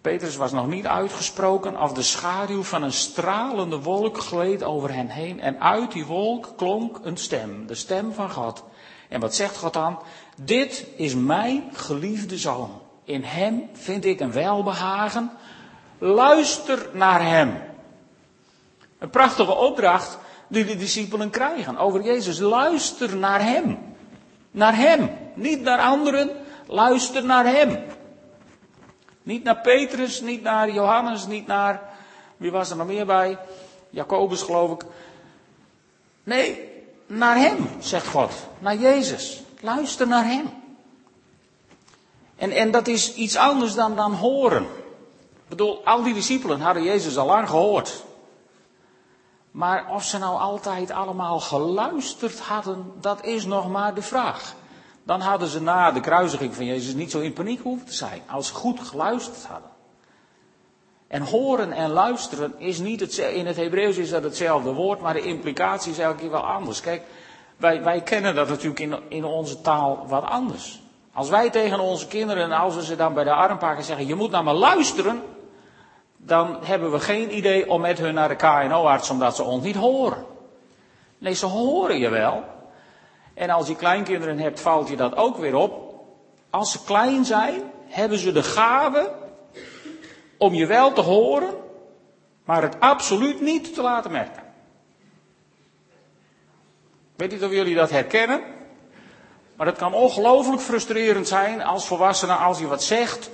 Petrus 0.00 0.36
was 0.36 0.52
nog 0.52 0.66
niet 0.66 0.86
uitgesproken, 0.86 1.80
of 1.80 1.92
de 1.92 2.02
schaduw 2.02 2.62
van 2.62 2.82
een 2.82 2.92
stralende 2.92 3.80
wolk 3.80 4.18
gleed 4.18 4.62
over 4.62 4.94
hen 4.94 5.08
heen. 5.08 5.40
En 5.40 5.60
uit 5.60 5.92
die 5.92 6.06
wolk 6.06 6.52
klonk 6.56 7.00
een 7.02 7.16
stem, 7.16 7.66
de 7.66 7.74
stem 7.74 8.12
van 8.12 8.30
God. 8.30 8.64
En 9.08 9.20
wat 9.20 9.34
zegt 9.34 9.56
God 9.56 9.72
dan? 9.72 9.98
Dit 10.40 10.86
is 10.96 11.14
mijn 11.14 11.62
geliefde 11.72 12.38
zoon. 12.38 12.70
In 13.04 13.22
Hem 13.22 13.68
vind 13.72 14.04
ik 14.04 14.20
een 14.20 14.32
welbehagen. 14.32 15.30
Luister 15.98 16.88
naar 16.92 17.22
Hem. 17.22 17.62
Een 18.98 19.10
prachtige 19.10 19.54
opdracht 19.54 20.18
die 20.48 20.64
de 20.64 20.76
discipelen 20.76 21.30
krijgen 21.30 21.76
over 21.76 22.02
Jezus. 22.02 22.38
Luister 22.38 23.16
naar 23.16 23.42
Hem. 23.42 23.78
Naar 24.50 24.76
Hem. 24.76 25.10
Niet 25.34 25.60
naar 25.60 25.78
anderen. 25.78 26.30
Luister 26.66 27.24
naar 27.24 27.44
Hem. 27.44 27.84
Niet 29.22 29.44
naar 29.44 29.60
Petrus, 29.60 30.20
niet 30.20 30.42
naar 30.42 30.70
Johannes, 30.70 31.26
niet 31.26 31.46
naar. 31.46 31.82
Wie 32.36 32.50
was 32.50 32.70
er 32.70 32.76
nog 32.76 32.86
meer 32.86 33.06
bij? 33.06 33.38
Jacobus, 33.90 34.42
geloof 34.42 34.70
ik. 34.70 34.84
Nee, 36.24 36.68
naar 37.06 37.36
Hem, 37.36 37.68
zegt 37.78 38.06
God. 38.06 38.32
Naar 38.58 38.76
Jezus. 38.76 39.42
Luister 39.60 40.06
naar 40.06 40.24
Hem. 40.24 40.50
En, 42.36 42.50
en 42.50 42.70
dat 42.70 42.86
is 42.86 43.14
iets 43.14 43.36
anders 43.36 43.74
dan, 43.74 43.96
dan 43.96 44.12
horen. 44.12 44.66
Ik 45.44 45.50
bedoel, 45.50 45.84
al 45.84 46.02
die 46.02 46.14
discipelen 46.14 46.60
hadden 46.60 46.82
Jezus 46.82 47.16
al 47.16 47.26
lang 47.26 47.48
gehoord. 47.48 48.04
Maar 49.50 49.90
of 49.90 50.04
ze 50.04 50.18
nou 50.18 50.38
altijd 50.38 50.90
allemaal 50.90 51.40
geluisterd 51.40 52.40
hadden, 52.40 52.92
dat 53.00 53.24
is 53.24 53.44
nog 53.44 53.68
maar 53.68 53.94
de 53.94 54.02
vraag. 54.02 54.54
Dan 55.02 55.20
hadden 55.20 55.48
ze 55.48 55.62
na 55.62 55.90
de 55.90 56.00
kruisiging 56.00 56.54
van 56.54 56.64
Jezus 56.64 56.94
niet 56.94 57.10
zo 57.10 57.20
in 57.20 57.32
paniek 57.32 57.60
hoeven 57.62 57.86
te 57.86 57.94
zijn, 57.94 58.22
als 58.26 58.46
ze 58.46 58.54
goed 58.54 58.80
geluisterd 58.80 59.44
hadden. 59.44 59.70
En 61.06 61.22
horen 61.22 61.72
en 61.72 61.90
luisteren 61.90 62.54
is 62.58 62.78
niet 62.78 63.00
het, 63.00 63.16
in 63.16 63.46
het 63.46 63.56
Hebreeuws 63.56 63.96
is 63.96 64.10
dat 64.10 64.22
hetzelfde 64.22 64.72
woord, 64.72 65.00
maar 65.00 65.12
de 65.12 65.22
implicatie 65.22 65.92
is 65.92 65.98
elke 65.98 66.18
keer 66.18 66.30
wel 66.30 66.46
anders. 66.46 66.80
Kijk, 66.80 67.02
wij, 67.56 67.82
wij 67.82 68.00
kennen 68.00 68.34
dat 68.34 68.48
natuurlijk 68.48 68.80
in, 68.80 68.96
in 69.08 69.24
onze 69.24 69.60
taal 69.60 70.04
wat 70.08 70.24
anders. 70.24 70.82
Als 71.12 71.28
wij 71.28 71.50
tegen 71.50 71.80
onze 71.80 72.06
kinderen, 72.06 72.52
als 72.52 72.74
we 72.74 72.84
ze 72.84 72.96
dan 72.96 73.14
bij 73.14 73.24
de 73.24 73.32
arm 73.32 73.58
pakken 73.58 73.84
zeggen, 73.84 74.06
je 74.06 74.14
moet 74.14 74.30
naar 74.30 74.44
me 74.44 74.52
luisteren, 74.52 75.22
dan 76.26 76.58
hebben 76.62 76.90
we 76.90 77.00
geen 77.00 77.36
idee 77.36 77.70
om 77.70 77.80
met 77.80 77.98
hun 77.98 78.14
naar 78.14 78.28
de 78.28 78.36
KNO-arts, 78.36 79.10
omdat 79.10 79.36
ze 79.36 79.42
ons 79.42 79.64
niet 79.64 79.76
horen. 79.76 80.24
Nee, 81.18 81.34
ze 81.34 81.46
horen 81.46 81.98
je 81.98 82.08
wel. 82.08 82.44
En 83.34 83.50
als 83.50 83.68
je 83.68 83.76
kleinkinderen 83.76 84.38
hebt, 84.38 84.60
valt 84.60 84.88
je 84.88 84.96
dat 84.96 85.16
ook 85.16 85.36
weer 85.36 85.54
op. 85.54 85.94
Als 86.50 86.72
ze 86.72 86.84
klein 86.84 87.24
zijn, 87.24 87.62
hebben 87.86 88.18
ze 88.18 88.32
de 88.32 88.42
gave 88.42 89.12
om 90.38 90.54
je 90.54 90.66
wel 90.66 90.92
te 90.92 91.00
horen, 91.00 91.50
maar 92.44 92.62
het 92.62 92.80
absoluut 92.80 93.40
niet 93.40 93.74
te 93.74 93.82
laten 93.82 94.12
merken. 94.12 94.42
Weet 97.16 97.30
niet 97.30 97.44
of 97.44 97.50
jullie 97.50 97.74
dat 97.74 97.90
herkennen, 97.90 98.40
maar 99.56 99.66
het 99.66 99.76
kan 99.76 99.94
ongelooflijk 99.94 100.62
frustrerend 100.62 101.28
zijn 101.28 101.62
als 101.62 101.86
volwassenen, 101.86 102.38
als 102.38 102.58
je 102.58 102.66
wat 102.66 102.82
zegt, 102.82 103.30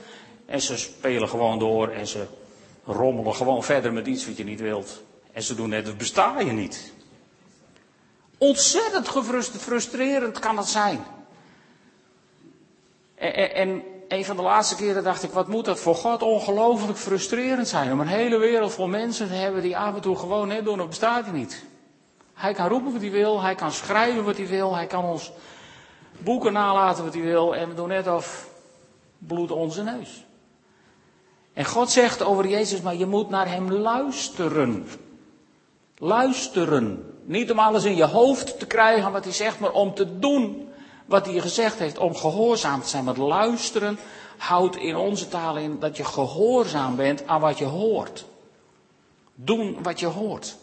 en 0.46 0.60
ze 0.60 0.78
spelen 0.78 1.28
gewoon 1.28 1.58
door 1.58 1.88
en 1.88 2.06
ze 2.06 2.26
rommelen 2.84 3.34
gewoon 3.34 3.64
verder 3.64 3.92
met 3.92 4.06
iets 4.06 4.26
wat 4.26 4.36
je 4.36 4.44
niet 4.44 4.60
wilt. 4.60 5.02
En 5.32 5.42
ze 5.42 5.54
doen 5.54 5.68
net, 5.68 5.86
het 5.86 5.98
besta 5.98 6.40
je 6.40 6.52
niet. 6.52 6.92
Ontzettend 8.38 9.08
gefrustrerend 9.08 10.38
kan 10.38 10.56
dat 10.56 10.68
zijn. 10.68 11.04
En, 13.14 13.54
en, 13.54 13.82
een 14.08 14.24
van 14.24 14.36
de 14.36 14.42
laatste 14.42 14.76
keren 14.76 15.04
dacht 15.04 15.22
ik, 15.22 15.30
wat 15.30 15.48
moet 15.48 15.64
dat 15.64 15.80
voor 15.80 15.94
God 15.94 16.22
ongelooflijk 16.22 16.98
frustrerend 16.98 17.68
zijn. 17.68 17.92
Om 17.92 18.00
een 18.00 18.06
hele 18.06 18.38
wereld 18.38 18.72
vol 18.72 18.86
mensen 18.88 19.28
te 19.28 19.34
hebben 19.34 19.62
die 19.62 19.76
af 19.76 19.94
en 19.94 20.00
toe 20.00 20.16
gewoon 20.16 20.48
net 20.48 20.64
doen, 20.64 20.78
dat 20.78 20.88
bestaat 20.88 21.24
hij 21.24 21.32
niet. 21.32 21.64
Hij 22.34 22.52
kan 22.52 22.68
roepen 22.68 22.92
wat 22.92 23.00
hij 23.00 23.10
wil, 23.10 23.42
hij 23.42 23.54
kan 23.54 23.72
schrijven 23.72 24.24
wat 24.24 24.36
hij 24.36 24.46
wil, 24.46 24.74
hij 24.74 24.86
kan 24.86 25.04
ons 25.04 25.32
boeken 26.18 26.52
nalaten 26.52 27.04
wat 27.04 27.14
hij 27.14 27.22
wil. 27.22 27.56
En 27.56 27.68
we 27.68 27.74
doen 27.74 27.88
net 27.88 28.06
of 28.08 28.48
bloed 29.18 29.50
onze 29.50 29.82
neus. 29.82 30.24
En 31.52 31.64
God 31.64 31.90
zegt 31.90 32.22
over 32.22 32.48
Jezus, 32.48 32.80
maar 32.80 32.96
je 32.96 33.06
moet 33.06 33.28
naar 33.28 33.48
Hem 33.48 33.72
luisteren. 33.72 34.86
Luisteren. 35.98 37.14
Niet 37.24 37.50
om 37.50 37.58
alles 37.58 37.84
in 37.84 37.96
je 37.96 38.04
hoofd 38.04 38.58
te 38.58 38.66
krijgen 38.66 39.12
wat 39.12 39.24
Hij 39.24 39.32
zegt, 39.32 39.60
maar 39.60 39.72
om 39.72 39.94
te 39.94 40.18
doen 40.18 40.68
wat 41.06 41.26
Hij 41.26 41.40
gezegd 41.40 41.78
heeft. 41.78 41.98
Om 41.98 42.14
gehoorzaam 42.14 42.80
te 42.82 42.88
zijn. 42.88 43.04
Want 43.04 43.16
luisteren 43.16 43.98
houdt 44.36 44.76
in 44.76 44.96
onze 44.96 45.28
taal 45.28 45.56
in 45.56 45.78
dat 45.78 45.96
je 45.96 46.04
gehoorzaam 46.04 46.96
bent 46.96 47.26
aan 47.26 47.40
wat 47.40 47.58
je 47.58 47.64
hoort. 47.64 48.24
Doen 49.34 49.82
wat 49.82 50.00
je 50.00 50.06
hoort. 50.06 50.56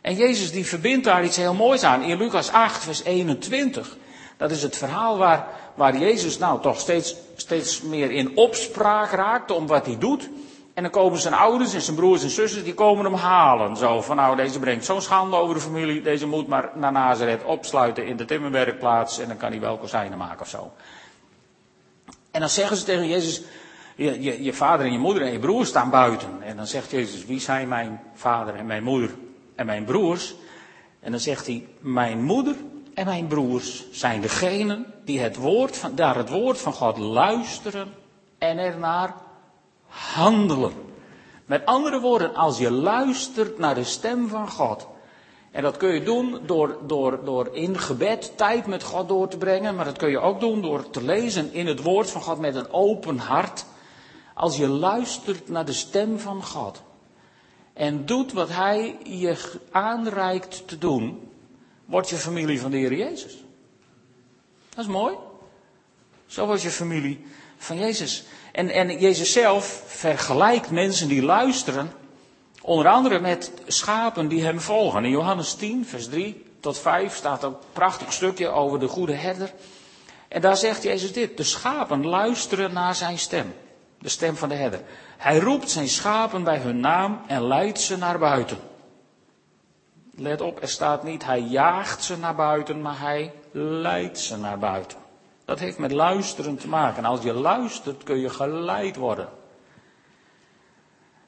En 0.00 0.14
Jezus 0.14 0.52
die 0.52 0.66
verbindt 0.66 1.04
daar 1.04 1.24
iets 1.24 1.36
heel 1.36 1.54
moois 1.54 1.82
aan. 1.82 2.02
In 2.02 2.18
Lucas 2.18 2.50
8, 2.50 2.82
vers 2.82 3.02
21. 3.02 3.96
Dat 4.38 4.50
is 4.50 4.62
het 4.62 4.76
verhaal 4.76 5.18
waar, 5.18 5.46
waar 5.74 5.96
Jezus 5.96 6.38
nou 6.38 6.60
toch 6.60 6.80
steeds, 6.80 7.16
steeds 7.36 7.82
meer 7.82 8.10
in 8.10 8.36
opspraak 8.36 9.10
raakt 9.10 9.50
om 9.50 9.66
wat 9.66 9.86
hij 9.86 9.98
doet. 9.98 10.30
En 10.74 10.82
dan 10.82 10.92
komen 10.92 11.18
zijn 11.18 11.34
ouders 11.34 11.74
en 11.74 11.80
zijn 11.80 11.96
broers 11.96 12.22
en 12.22 12.30
zussen, 12.30 12.64
die 12.64 12.74
komen 12.74 13.04
hem 13.04 13.14
halen. 13.14 13.76
Zo 13.76 14.00
van 14.00 14.16
nou, 14.16 14.36
deze 14.36 14.58
brengt 14.58 14.84
zo'n 14.84 15.02
schande 15.02 15.36
over 15.36 15.54
de 15.54 15.60
familie, 15.60 16.02
deze 16.02 16.26
moet 16.26 16.46
maar 16.46 16.70
naar 16.74 16.92
Nazareth 16.92 17.44
opsluiten 17.44 18.06
in 18.06 18.16
de 18.16 18.24
timmerwerkplaats 18.24 19.18
en 19.18 19.28
dan 19.28 19.36
kan 19.36 19.50
hij 19.50 19.60
wel 19.60 19.76
kozijnen 19.76 20.18
maken 20.18 20.40
of 20.40 20.48
zo. 20.48 20.72
En 22.30 22.40
dan 22.40 22.48
zeggen 22.48 22.76
ze 22.76 22.84
tegen 22.84 23.08
Jezus, 23.08 23.42
je, 23.96 24.22
je, 24.22 24.42
je 24.42 24.52
vader 24.52 24.86
en 24.86 24.92
je 24.92 24.98
moeder 24.98 25.22
en 25.22 25.32
je 25.32 25.38
broer 25.38 25.66
staan 25.66 25.90
buiten. 25.90 26.42
En 26.42 26.56
dan 26.56 26.66
zegt 26.66 26.90
Jezus, 26.90 27.24
wie 27.24 27.40
zijn 27.40 27.68
mijn 27.68 28.00
vader 28.14 28.54
en 28.54 28.66
mijn 28.66 28.82
moeder 28.82 29.10
en 29.54 29.66
mijn 29.66 29.84
broers? 29.84 30.34
En 31.00 31.10
dan 31.10 31.20
zegt 31.20 31.46
hij, 31.46 31.66
mijn 31.80 32.22
moeder 32.22 32.54
en 32.98 33.04
mijn 33.04 33.26
broers 33.26 33.84
zijn 33.90 34.20
degenen 34.20 34.86
die 35.04 35.20
het 35.20 35.36
woord 35.36 35.76
van, 35.76 35.94
daar 35.94 36.16
het 36.16 36.28
woord 36.28 36.58
van 36.58 36.72
God 36.72 36.98
luisteren 36.98 37.88
en 38.38 38.58
ernaar 38.58 39.14
handelen. 39.86 40.72
Met 41.46 41.66
andere 41.66 42.00
woorden, 42.00 42.34
als 42.34 42.58
je 42.58 42.70
luistert 42.70 43.58
naar 43.58 43.74
de 43.74 43.84
stem 43.84 44.28
van 44.28 44.50
God. 44.50 44.86
En 45.50 45.62
dat 45.62 45.76
kun 45.76 45.94
je 45.94 46.02
doen 46.02 46.40
door, 46.46 46.78
door, 46.86 47.24
door 47.24 47.48
in 47.52 47.78
gebed 47.78 48.32
tijd 48.36 48.66
met 48.66 48.82
God 48.82 49.08
door 49.08 49.28
te 49.28 49.38
brengen. 49.38 49.74
Maar 49.74 49.84
dat 49.84 49.98
kun 49.98 50.10
je 50.10 50.20
ook 50.20 50.40
doen 50.40 50.62
door 50.62 50.90
te 50.90 51.02
lezen 51.02 51.52
in 51.52 51.66
het 51.66 51.82
woord 51.82 52.10
van 52.10 52.22
God 52.22 52.38
met 52.38 52.54
een 52.54 52.72
open 52.72 53.18
hart. 53.18 53.64
Als 54.34 54.56
je 54.56 54.68
luistert 54.68 55.48
naar 55.48 55.64
de 55.64 55.72
stem 55.72 56.18
van 56.18 56.44
God. 56.44 56.82
En 57.72 58.06
doet 58.06 58.32
wat 58.32 58.48
Hij 58.48 58.98
je 59.02 59.60
aanreikt 59.70 60.68
te 60.68 60.78
doen 60.78 61.27
wordt 61.88 62.08
je 62.08 62.16
familie 62.16 62.60
van 62.60 62.70
de 62.70 62.76
Heer 62.76 62.94
Jezus. 62.94 63.36
Dat 64.68 64.78
is 64.78 64.86
mooi. 64.86 65.14
Zo 66.26 66.46
wordt 66.46 66.62
je 66.62 66.70
familie 66.70 67.26
van 67.56 67.78
Jezus. 67.78 68.24
En, 68.52 68.68
en 68.68 68.98
Jezus 68.98 69.32
zelf 69.32 69.82
vergelijkt 69.86 70.70
mensen 70.70 71.08
die 71.08 71.22
luisteren, 71.22 71.92
onder 72.62 72.88
andere 72.88 73.18
met 73.18 73.52
schapen 73.66 74.28
die 74.28 74.44
hem 74.44 74.60
volgen. 74.60 75.04
In 75.04 75.10
Johannes 75.10 75.54
10, 75.54 75.86
vers 75.86 76.08
3 76.08 76.44
tot 76.60 76.78
5 76.78 77.14
staat 77.14 77.42
een 77.42 77.56
prachtig 77.72 78.12
stukje 78.12 78.48
over 78.48 78.78
de 78.80 78.88
goede 78.88 79.14
herder. 79.14 79.52
En 80.28 80.40
daar 80.40 80.56
zegt 80.56 80.82
Jezus 80.82 81.12
dit: 81.12 81.36
De 81.36 81.44
schapen 81.44 82.06
luisteren 82.06 82.72
naar 82.72 82.94
zijn 82.94 83.18
stem. 83.18 83.54
De 83.98 84.08
stem 84.08 84.36
van 84.36 84.48
de 84.48 84.54
herder. 84.54 84.80
Hij 85.16 85.38
roept 85.38 85.70
zijn 85.70 85.88
schapen 85.88 86.44
bij 86.44 86.58
hun 86.58 86.80
naam 86.80 87.20
en 87.26 87.46
leidt 87.46 87.80
ze 87.80 87.96
naar 87.96 88.18
buiten. 88.18 88.58
Let 90.20 90.40
op, 90.40 90.62
er 90.62 90.68
staat 90.68 91.02
niet 91.02 91.24
hij 91.24 91.40
jaagt 91.40 92.02
ze 92.02 92.18
naar 92.18 92.34
buiten, 92.34 92.82
maar 92.82 93.00
hij 93.00 93.32
leidt 93.50 94.18
ze 94.18 94.36
naar 94.36 94.58
buiten. 94.58 94.98
Dat 95.44 95.58
heeft 95.58 95.78
met 95.78 95.92
luisteren 95.92 96.56
te 96.56 96.68
maken. 96.68 97.04
Als 97.04 97.22
je 97.22 97.32
luistert 97.32 98.02
kun 98.02 98.18
je 98.18 98.28
geleid 98.28 98.96
worden. 98.96 99.28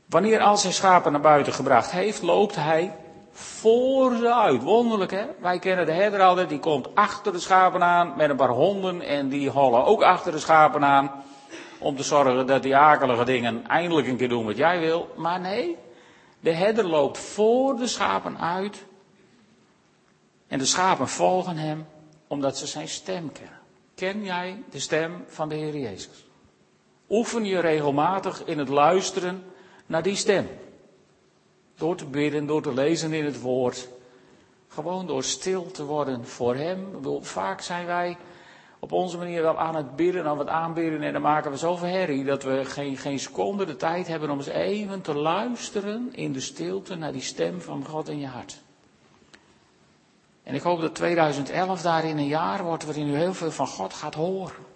Wanneer 0.07 0.41
al 0.41 0.57
zijn 0.57 0.73
schapen 0.73 1.13
naar 1.13 1.21
buiten 1.21 1.53
gebracht 1.53 1.91
heeft, 1.91 2.23
loopt 2.23 2.57
hij 2.57 2.97
voor 3.33 4.17
ze 4.17 4.35
uit. 4.35 4.63
Wonderlijk 4.63 5.11
hè? 5.11 5.25
Wij 5.41 5.59
kennen 5.59 5.87
de 5.87 5.93
herder 5.93 6.21
altijd, 6.21 6.49
die 6.49 6.59
komt 6.59 6.95
achter 6.95 7.33
de 7.33 7.41
schapen 7.41 7.83
aan 7.83 8.13
met 8.17 8.31
een 8.31 8.37
paar 8.37 8.49
honden 8.49 9.01
en 9.01 9.29
die 9.29 9.51
hollen 9.51 9.85
ook 9.85 10.03
achter 10.03 10.33
de 10.33 10.39
schapen 10.39 10.85
aan. 10.85 11.11
Om 11.79 11.97
te 11.97 12.03
zorgen 12.03 12.47
dat 12.47 12.63
die 12.63 12.77
akelige 12.77 13.25
dingen 13.25 13.67
eindelijk 13.67 14.07
een 14.07 14.17
keer 14.17 14.29
doen 14.29 14.45
wat 14.45 14.57
jij 14.57 14.81
wil. 14.81 15.09
Maar 15.17 15.41
nee, 15.41 15.77
de 16.41 16.53
herder 16.53 16.87
loopt 16.87 17.19
voor 17.19 17.77
de 17.77 17.87
schapen 17.87 18.39
uit. 18.39 18.85
En 20.47 20.59
de 20.59 20.65
schapen 20.65 21.09
volgen 21.09 21.57
hem 21.57 21.87
omdat 22.27 22.59
ze 22.59 22.67
zijn 22.67 22.89
stem 22.89 23.33
kennen. 23.33 23.59
Ken 23.95 24.25
jij 24.25 24.63
de 24.71 24.79
stem 24.79 25.25
van 25.27 25.49
de 25.49 25.55
Heer 25.55 25.77
Jezus? 25.77 26.25
Oefen 27.09 27.45
je 27.45 27.61
regelmatig 27.61 28.45
in 28.45 28.59
het 28.59 28.69
luisteren 28.69 29.45
naar 29.87 30.03
die 30.03 30.17
stem. 30.17 30.49
Door 31.75 31.97
te 31.97 32.05
bidden, 32.05 32.47
door 32.47 32.63
te 32.63 32.75
lezen 32.75 33.13
in 33.13 33.25
het 33.25 33.41
woord. 33.41 33.89
Gewoon 34.69 35.07
door 35.07 35.23
stil 35.23 35.71
te 35.71 35.85
worden 35.85 36.27
voor 36.27 36.55
Hem. 36.55 36.99
Vaak 37.21 37.61
zijn 37.61 37.87
wij 37.87 38.17
op 38.81 38.93
onze 38.93 39.19
manier 39.19 39.43
wel 39.43 39.59
aan 39.59 39.77
het 39.77 39.97
bidden, 39.97 40.27
aan 40.27 40.39
het 40.39 40.49
aanbidden. 40.49 41.03
En 41.03 41.13
dan 41.13 41.23
maken 41.23 41.51
we 41.51 41.57
zoveel 41.57 41.89
herrie 41.89 42.25
dat 42.25 42.43
we 42.43 42.65
geen, 42.65 42.97
geen 42.97 43.19
seconde 43.19 43.67
de 43.67 43.77
tijd 43.77 44.07
hebben 44.07 44.31
om 44.31 44.39
eens 44.39 44.47
even 44.47 45.01
te 45.01 45.15
luisteren 45.15 46.09
in 46.13 46.33
de 46.33 46.41
stilte 46.41 46.95
naar 46.95 47.13
die 47.13 47.21
stem 47.21 47.61
van 47.61 47.85
God 47.85 48.09
in 48.09 48.19
je 48.19 48.27
hart. 48.27 48.63
En 50.43 50.55
ik 50.55 50.63
hoop 50.63 50.81
dat 50.81 50.95
2011 50.95 51.83
daarin 51.83 52.19
een 52.19 52.27
jaar 52.27 52.65
wordt 52.65 52.85
waarin 52.85 53.09
u 53.09 53.17
heel 53.17 53.35
veel 53.35 53.51
van 53.51 53.67
God 53.67 53.95
gaat 53.95 54.15
horen. 54.15 54.69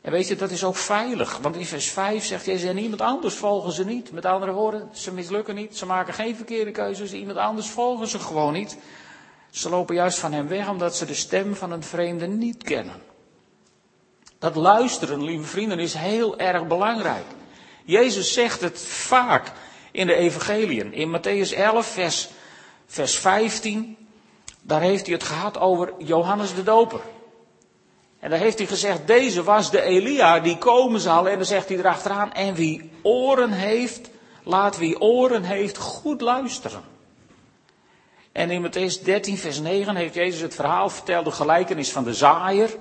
En 0.00 0.12
weet 0.12 0.28
je, 0.28 0.36
dat 0.36 0.50
is 0.50 0.64
ook 0.64 0.76
veilig. 0.76 1.38
Want 1.38 1.56
in 1.56 1.66
vers 1.66 1.90
5 1.90 2.24
zegt 2.24 2.44
Jezus, 2.44 2.70
en 2.70 2.78
iemand 2.78 3.00
anders 3.00 3.34
volgen 3.34 3.72
ze 3.72 3.84
niet. 3.84 4.12
Met 4.12 4.24
andere 4.24 4.52
woorden, 4.52 4.88
ze 4.92 5.12
mislukken 5.12 5.54
niet. 5.54 5.76
Ze 5.76 5.86
maken 5.86 6.14
geen 6.14 6.36
verkeerde 6.36 6.70
keuzes. 6.70 7.12
Iemand 7.12 7.38
anders 7.38 7.68
volgen 7.68 8.08
ze 8.08 8.18
gewoon 8.18 8.52
niet. 8.52 8.78
Ze 9.50 9.68
lopen 9.68 9.94
juist 9.94 10.18
van 10.18 10.32
hem 10.32 10.48
weg 10.48 10.68
omdat 10.68 10.96
ze 10.96 11.04
de 11.04 11.14
stem 11.14 11.54
van 11.54 11.72
een 11.72 11.82
vreemde 11.82 12.26
niet 12.26 12.62
kennen. 12.62 13.02
Dat 14.38 14.54
luisteren, 14.54 15.24
lieve 15.24 15.46
vrienden, 15.46 15.78
is 15.78 15.94
heel 15.94 16.38
erg 16.38 16.66
belangrijk. 16.66 17.24
Jezus 17.84 18.32
zegt 18.32 18.60
het 18.60 18.80
vaak 18.82 19.52
in 19.92 20.06
de 20.06 20.14
evangeliën. 20.14 20.92
In 20.92 21.18
Matthäus 21.18 21.56
11, 21.56 21.86
vers, 21.86 22.28
vers 22.86 23.18
15, 23.18 23.96
daar 24.62 24.80
heeft 24.80 25.06
hij 25.06 25.14
het 25.14 25.24
gehad 25.24 25.58
over 25.58 25.92
Johannes 25.98 26.54
de 26.54 26.62
Doper. 26.62 27.00
En 28.18 28.30
daar 28.30 28.38
heeft 28.38 28.58
hij 28.58 28.66
gezegd, 28.66 29.06
deze 29.06 29.42
was 29.42 29.70
de 29.70 29.82
Elia 29.82 30.40
die 30.40 30.58
komen 30.58 31.00
zal. 31.00 31.28
En 31.28 31.36
dan 31.36 31.46
zegt 31.46 31.68
hij 31.68 31.78
erachteraan, 31.78 32.32
en 32.32 32.54
wie 32.54 32.90
oren 33.02 33.50
heeft, 33.50 34.10
laat 34.42 34.78
wie 34.78 35.00
oren 35.00 35.42
heeft 35.42 35.76
goed 35.76 36.20
luisteren. 36.20 36.82
En 38.32 38.50
in 38.50 38.62
Matthäus 38.62 39.02
13, 39.02 39.36
vers 39.36 39.60
9 39.60 39.96
heeft 39.96 40.14
Jezus 40.14 40.40
het 40.40 40.54
verhaal 40.54 40.90
verteld, 40.90 41.24
de 41.24 41.30
gelijkenis 41.30 41.92
van 41.92 42.04
de 42.04 42.14
zaaier. 42.14 42.76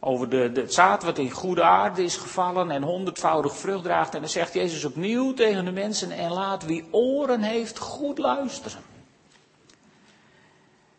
Over 0.00 0.28
de, 0.28 0.50
het 0.54 0.74
zaad 0.74 1.02
wat 1.02 1.18
in 1.18 1.30
goede 1.30 1.62
aarde 1.62 2.02
is 2.02 2.16
gevallen 2.16 2.70
en 2.70 2.82
honderdvoudig 2.82 3.56
vrucht 3.56 3.82
draagt. 3.82 4.14
En 4.14 4.20
dan 4.20 4.28
zegt 4.28 4.54
Jezus 4.54 4.84
opnieuw 4.84 5.34
tegen 5.34 5.64
de 5.64 5.72
mensen, 5.72 6.10
en 6.10 6.32
laat 6.32 6.64
wie 6.64 6.84
oren 6.90 7.42
heeft 7.42 7.78
goed 7.78 8.18
luisteren. 8.18 8.82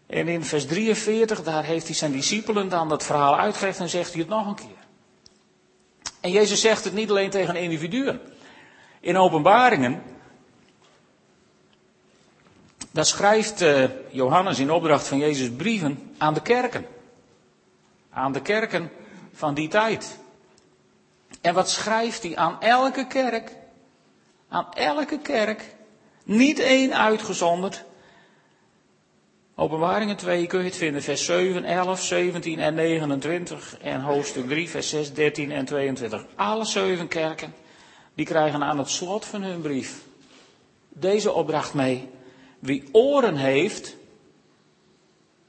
En 0.07 0.27
in 0.27 0.43
vers 0.43 0.65
43, 0.65 1.43
daar 1.43 1.63
heeft 1.63 1.85
hij 1.85 1.95
zijn 1.95 2.11
discipelen 2.11 2.69
dan 2.69 2.89
dat 2.89 3.03
verhaal 3.03 3.37
uitgelegd 3.37 3.79
en 3.79 3.89
zegt 3.89 4.11
hij 4.11 4.21
het 4.21 4.29
nog 4.29 4.47
een 4.47 4.55
keer. 4.55 4.87
En 6.19 6.31
Jezus 6.31 6.61
zegt 6.61 6.83
het 6.83 6.93
niet 6.93 7.09
alleen 7.09 7.29
tegen 7.29 7.55
individuen. 7.55 8.21
In 8.99 9.17
openbaringen, 9.17 10.03
daar 12.91 13.05
schrijft 13.05 13.61
uh, 13.61 13.83
Johannes 14.09 14.59
in 14.59 14.71
opdracht 14.71 15.07
van 15.07 15.17
Jezus 15.17 15.51
brieven 15.51 16.13
aan 16.17 16.33
de 16.33 16.41
kerken. 16.41 16.85
Aan 18.09 18.31
de 18.31 18.41
kerken 18.41 18.91
van 19.33 19.53
die 19.53 19.67
tijd. 19.67 20.19
En 21.41 21.53
wat 21.53 21.69
schrijft 21.69 22.23
hij 22.23 22.35
aan 22.35 22.61
elke 22.61 23.07
kerk? 23.07 23.55
Aan 24.47 24.73
elke 24.73 25.19
kerk, 25.19 25.75
niet 26.23 26.59
één 26.59 26.97
uitgezonderd, 26.97 27.83
Openbaringen 29.59 30.15
2 30.15 30.47
kun 30.47 30.59
je 30.59 30.65
het 30.65 30.75
vinden, 30.75 31.01
vers 31.01 31.25
7, 31.25 31.63
11, 31.63 32.01
17 32.01 32.59
en 32.59 32.73
29 32.73 33.77
en 33.81 34.01
hoofdstuk 34.01 34.47
3, 34.47 34.69
vers 34.69 34.89
6, 34.89 35.13
13 35.13 35.51
en 35.51 35.65
22. 35.65 36.25
Alle 36.35 36.65
zeven 36.65 37.07
kerken, 37.07 37.53
die 38.13 38.25
krijgen 38.25 38.63
aan 38.63 38.77
het 38.77 38.89
slot 38.89 39.25
van 39.25 39.41
hun 39.41 39.61
brief 39.61 40.01
deze 40.89 41.31
opdracht 41.31 41.73
mee. 41.73 42.09
Wie 42.59 42.89
oren 42.91 43.35
heeft, 43.35 43.95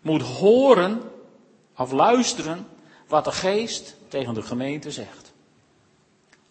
moet 0.01 0.23
horen 0.23 1.03
of 1.77 1.93
luisteren 1.93 2.67
wat 3.07 3.25
de 3.25 3.33
geest 3.33 3.97
tegen 4.09 4.35
de 4.35 4.43
gemeente 4.43 4.91
zegt. 4.91 5.33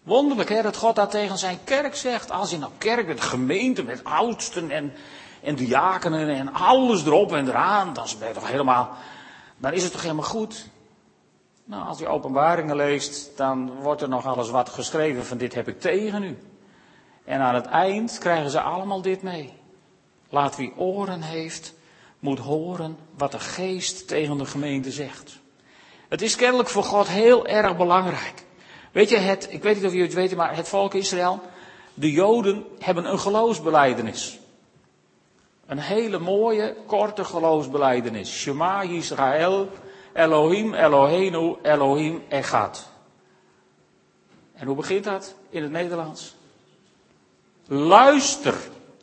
Wonderlijk 0.03 0.49
hè, 0.49 0.61
dat 0.61 0.77
God 0.77 0.95
dat 0.95 1.11
tegen 1.11 1.37
zijn 1.37 1.59
kerk 1.63 1.95
zegt. 1.95 2.31
Als 2.31 2.53
in 2.53 2.61
een 2.61 2.77
kerk 2.77 3.07
met 3.07 3.21
gemeente, 3.21 3.83
met 3.83 4.03
oudsten 4.03 4.71
en 4.71 4.93
en 5.41 5.55
diakenen 5.55 6.29
en 6.29 6.53
alles 6.53 7.05
erop 7.05 7.33
en 7.33 7.47
eraan, 7.47 7.93
dan 7.93 8.07
het 8.19 8.33
toch 8.33 8.47
helemaal, 8.47 8.89
dan 9.57 9.73
is 9.73 9.83
het 9.83 9.91
toch 9.91 10.01
helemaal 10.01 10.23
goed. 10.23 10.67
Nou, 11.65 11.87
als 11.87 11.99
je 11.99 12.07
openbaringen 12.07 12.75
leest, 12.75 13.37
dan 13.37 13.71
wordt 13.81 14.01
er 14.01 14.09
nog 14.09 14.25
alles 14.25 14.49
wat 14.49 14.69
geschreven 14.69 15.25
van 15.25 15.37
dit 15.37 15.53
heb 15.53 15.67
ik 15.67 15.79
tegen 15.79 16.23
u. 16.23 16.37
En 17.25 17.39
aan 17.39 17.55
het 17.55 17.65
eind 17.65 18.17
krijgen 18.17 18.49
ze 18.49 18.61
allemaal 18.61 19.01
dit 19.01 19.21
mee. 19.21 19.58
Laat 20.29 20.55
wie 20.55 20.73
oren 20.75 21.21
heeft, 21.21 21.73
moet 22.19 22.39
horen 22.39 22.97
wat 23.17 23.31
de 23.31 23.39
geest 23.39 24.07
tegen 24.07 24.37
de 24.37 24.45
gemeente 24.45 24.91
zegt. 24.91 25.39
Het 26.07 26.21
is 26.21 26.35
kennelijk 26.35 26.69
voor 26.69 26.83
God 26.83 27.07
heel 27.07 27.47
erg 27.47 27.77
belangrijk. 27.77 28.43
Weet 28.91 29.09
je, 29.09 29.17
het, 29.17 29.47
ik 29.51 29.63
weet 29.63 29.75
niet 29.75 29.85
of 29.85 29.91
jullie 29.91 30.05
het 30.05 30.15
weten, 30.15 30.37
maar 30.37 30.55
het 30.55 30.67
volk 30.67 30.93
Israël, 30.93 31.41
de 31.93 32.11
Joden 32.11 32.65
hebben 32.79 33.05
een 33.05 33.19
geloofsbeleidenis. 33.19 34.39
Een 35.65 35.79
hele 35.79 36.19
mooie, 36.19 36.75
korte 36.85 37.23
geloofsbeleidenis. 37.23 38.31
Shema 38.31 38.83
Yisrael, 38.83 39.69
Elohim, 40.13 40.73
Eloheinu, 40.73 41.55
Elohim 41.61 42.23
Echad. 42.27 42.87
En 44.53 44.67
hoe 44.67 44.75
begint 44.75 45.03
dat 45.03 45.35
in 45.49 45.61
het 45.61 45.71
Nederlands? 45.71 46.35
Luister, 47.67 48.55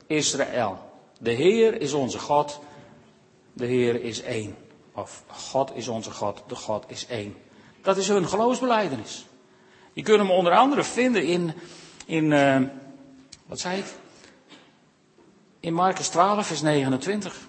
Israël. 0.07 0.86
De 1.19 1.31
Heer 1.31 1.81
is 1.81 1.93
onze 1.93 2.19
God. 2.19 2.61
De 3.53 3.67
Heer 3.67 4.03
is 4.03 4.23
één. 4.23 4.57
Of 4.93 5.25
God 5.27 5.71
is 5.75 5.89
onze 5.89 6.11
God. 6.11 6.43
De 6.47 6.57
God 6.57 6.85
is 6.89 7.07
één. 7.07 7.37
Dat 7.83 7.97
is 7.97 8.09
hun 8.09 8.29
geloofsbeleidenis. 8.29 9.27
Je 9.93 10.03
kunt 10.03 10.19
hem 10.19 10.31
onder 10.31 10.53
andere 10.53 10.85
vinden 10.85 11.25
in, 11.25 11.53
in 12.07 12.25
uh, 12.25 12.61
wat 13.47 13.61
zei 13.61 13.79
ik? 13.79 13.85
in 15.67 15.75
Marcus 15.75 16.09
12, 16.09 16.47
vers 16.47 16.63
29. 16.63 17.49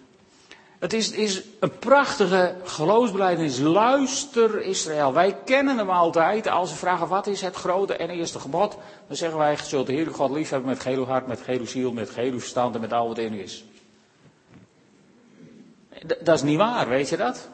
Het 0.80 0.94
is, 0.94 1.12
is 1.12 1.44
een 1.60 1.78
prachtige 1.78 2.56
geloofsbelijdenis. 2.64 3.60
Luister 3.60 4.62
Israël. 4.62 5.14
Wij 5.14 5.38
kennen 5.46 5.78
hem 5.78 5.90
altijd. 5.90 6.48
Als 6.48 6.72
we 6.72 6.78
vragen 6.78 7.08
wat 7.08 7.28
is 7.28 7.42
het 7.42 7.56
grote 7.56 7.94
en 7.94 8.10
eerste 8.10 8.40
gebod, 8.40 8.78
dan 9.08 9.16
zeggen 9.18 9.38
wij: 9.38 9.58
zult 9.64 9.88
de 9.88 9.94
Heer 9.94 10.08
God 10.08 10.32
liefhebben 10.32 10.70
met 10.70 10.80
geheel 10.80 11.06
hart, 11.06 11.28
met 11.28 11.42
geheel 11.42 11.66
ziel, 11.66 11.92
met 11.92 12.10
geheel 12.10 12.40
verstand 12.40 12.76
en 12.76 12.82
met 12.82 12.94
al 12.94 13.08
wat 13.08 13.18
in 13.18 13.34
is. 13.34 13.64
dat 16.22 16.36
is 16.36 16.42
niet 16.42 16.58
waar, 16.58 16.88
weet 16.88 17.10
je 17.10 17.18
dat? 17.18 17.48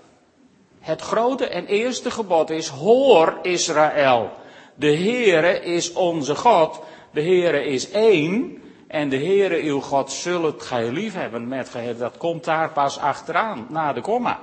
Het 0.80 1.02
grote 1.02 1.48
en 1.48 1.66
eerste 1.66 2.12
gebod 2.12 2.50
is: 2.50 2.68
hoor 2.68 3.40
Israël. 3.42 4.32
De 4.76 4.96
Heere 4.98 5.62
is 5.62 5.94
onze 5.94 6.36
God. 6.36 6.80
De 7.12 7.22
Heere 7.22 7.66
is 7.66 7.92
één. 7.92 8.63
En 8.94 9.10
de 9.10 9.18
Heere 9.18 9.62
uw 9.62 9.80
God 9.80 10.12
zult 10.12 10.64
gij 10.64 10.92
lief 10.92 11.14
hebben 11.14 11.48
met 11.48 11.70
geheel. 11.70 11.98
Dat 11.98 12.18
komt 12.18 12.44
daar 12.44 12.70
pas 12.70 13.00
achteraan, 13.00 13.66
na 13.70 13.94
de 13.94 14.02
komma. 14.02 14.40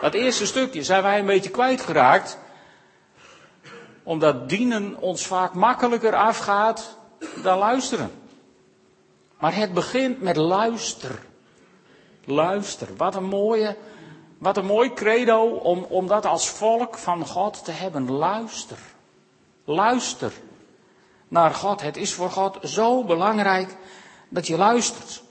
Dat 0.00 0.14
eerste 0.14 0.46
stukje 0.46 0.82
zijn 0.82 1.02
wij 1.02 1.18
een 1.18 1.26
beetje 1.26 1.50
kwijtgeraakt. 1.50 2.38
Omdat 4.02 4.48
dienen 4.48 4.96
ons 5.00 5.26
vaak 5.26 5.54
makkelijker 5.54 6.14
afgaat 6.14 6.98
dan 7.42 7.58
luisteren. 7.58 8.10
Maar 9.38 9.54
het 9.54 9.74
begint 9.74 10.20
met 10.20 10.36
luister. 10.36 11.18
Luister. 12.24 12.88
Wat 12.96 13.14
een 13.14 13.24
mooie, 13.24 13.76
wat 14.38 14.56
een 14.56 14.66
mooi 14.66 14.92
credo 14.92 15.42
om, 15.44 15.86
om 15.88 16.06
dat 16.06 16.26
als 16.26 16.48
volk 16.48 16.98
van 16.98 17.26
God 17.26 17.64
te 17.64 17.72
hebben. 17.72 18.10
Luister. 18.10 18.78
Luister 19.64 20.32
naar 21.34 21.54
God. 21.54 21.80
Het 21.80 21.96
is 21.96 22.12
voor 22.12 22.30
God 22.30 22.58
zo 22.62 23.04
belangrijk 23.04 23.76
dat 24.28 24.46
je 24.46 24.56
luistert. 24.56 25.22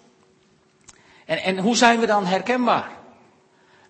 En, 1.25 1.37
en 1.37 1.57
hoe 1.57 1.75
zijn 1.75 1.99
we 1.99 2.05
dan 2.05 2.25
herkenbaar? 2.25 2.91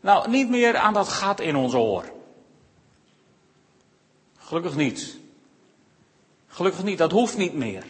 Nou, 0.01 0.29
niet 0.29 0.49
meer 0.49 0.77
aan 0.77 0.93
dat 0.93 1.09
gat 1.09 1.39
in 1.39 1.55
ons 1.55 1.73
oor. 1.73 2.03
Gelukkig 4.37 4.75
niet. 4.75 5.17
Gelukkig 6.47 6.83
niet, 6.83 6.97
dat 6.97 7.11
hoeft 7.11 7.37
niet 7.37 7.53
meer. 7.53 7.83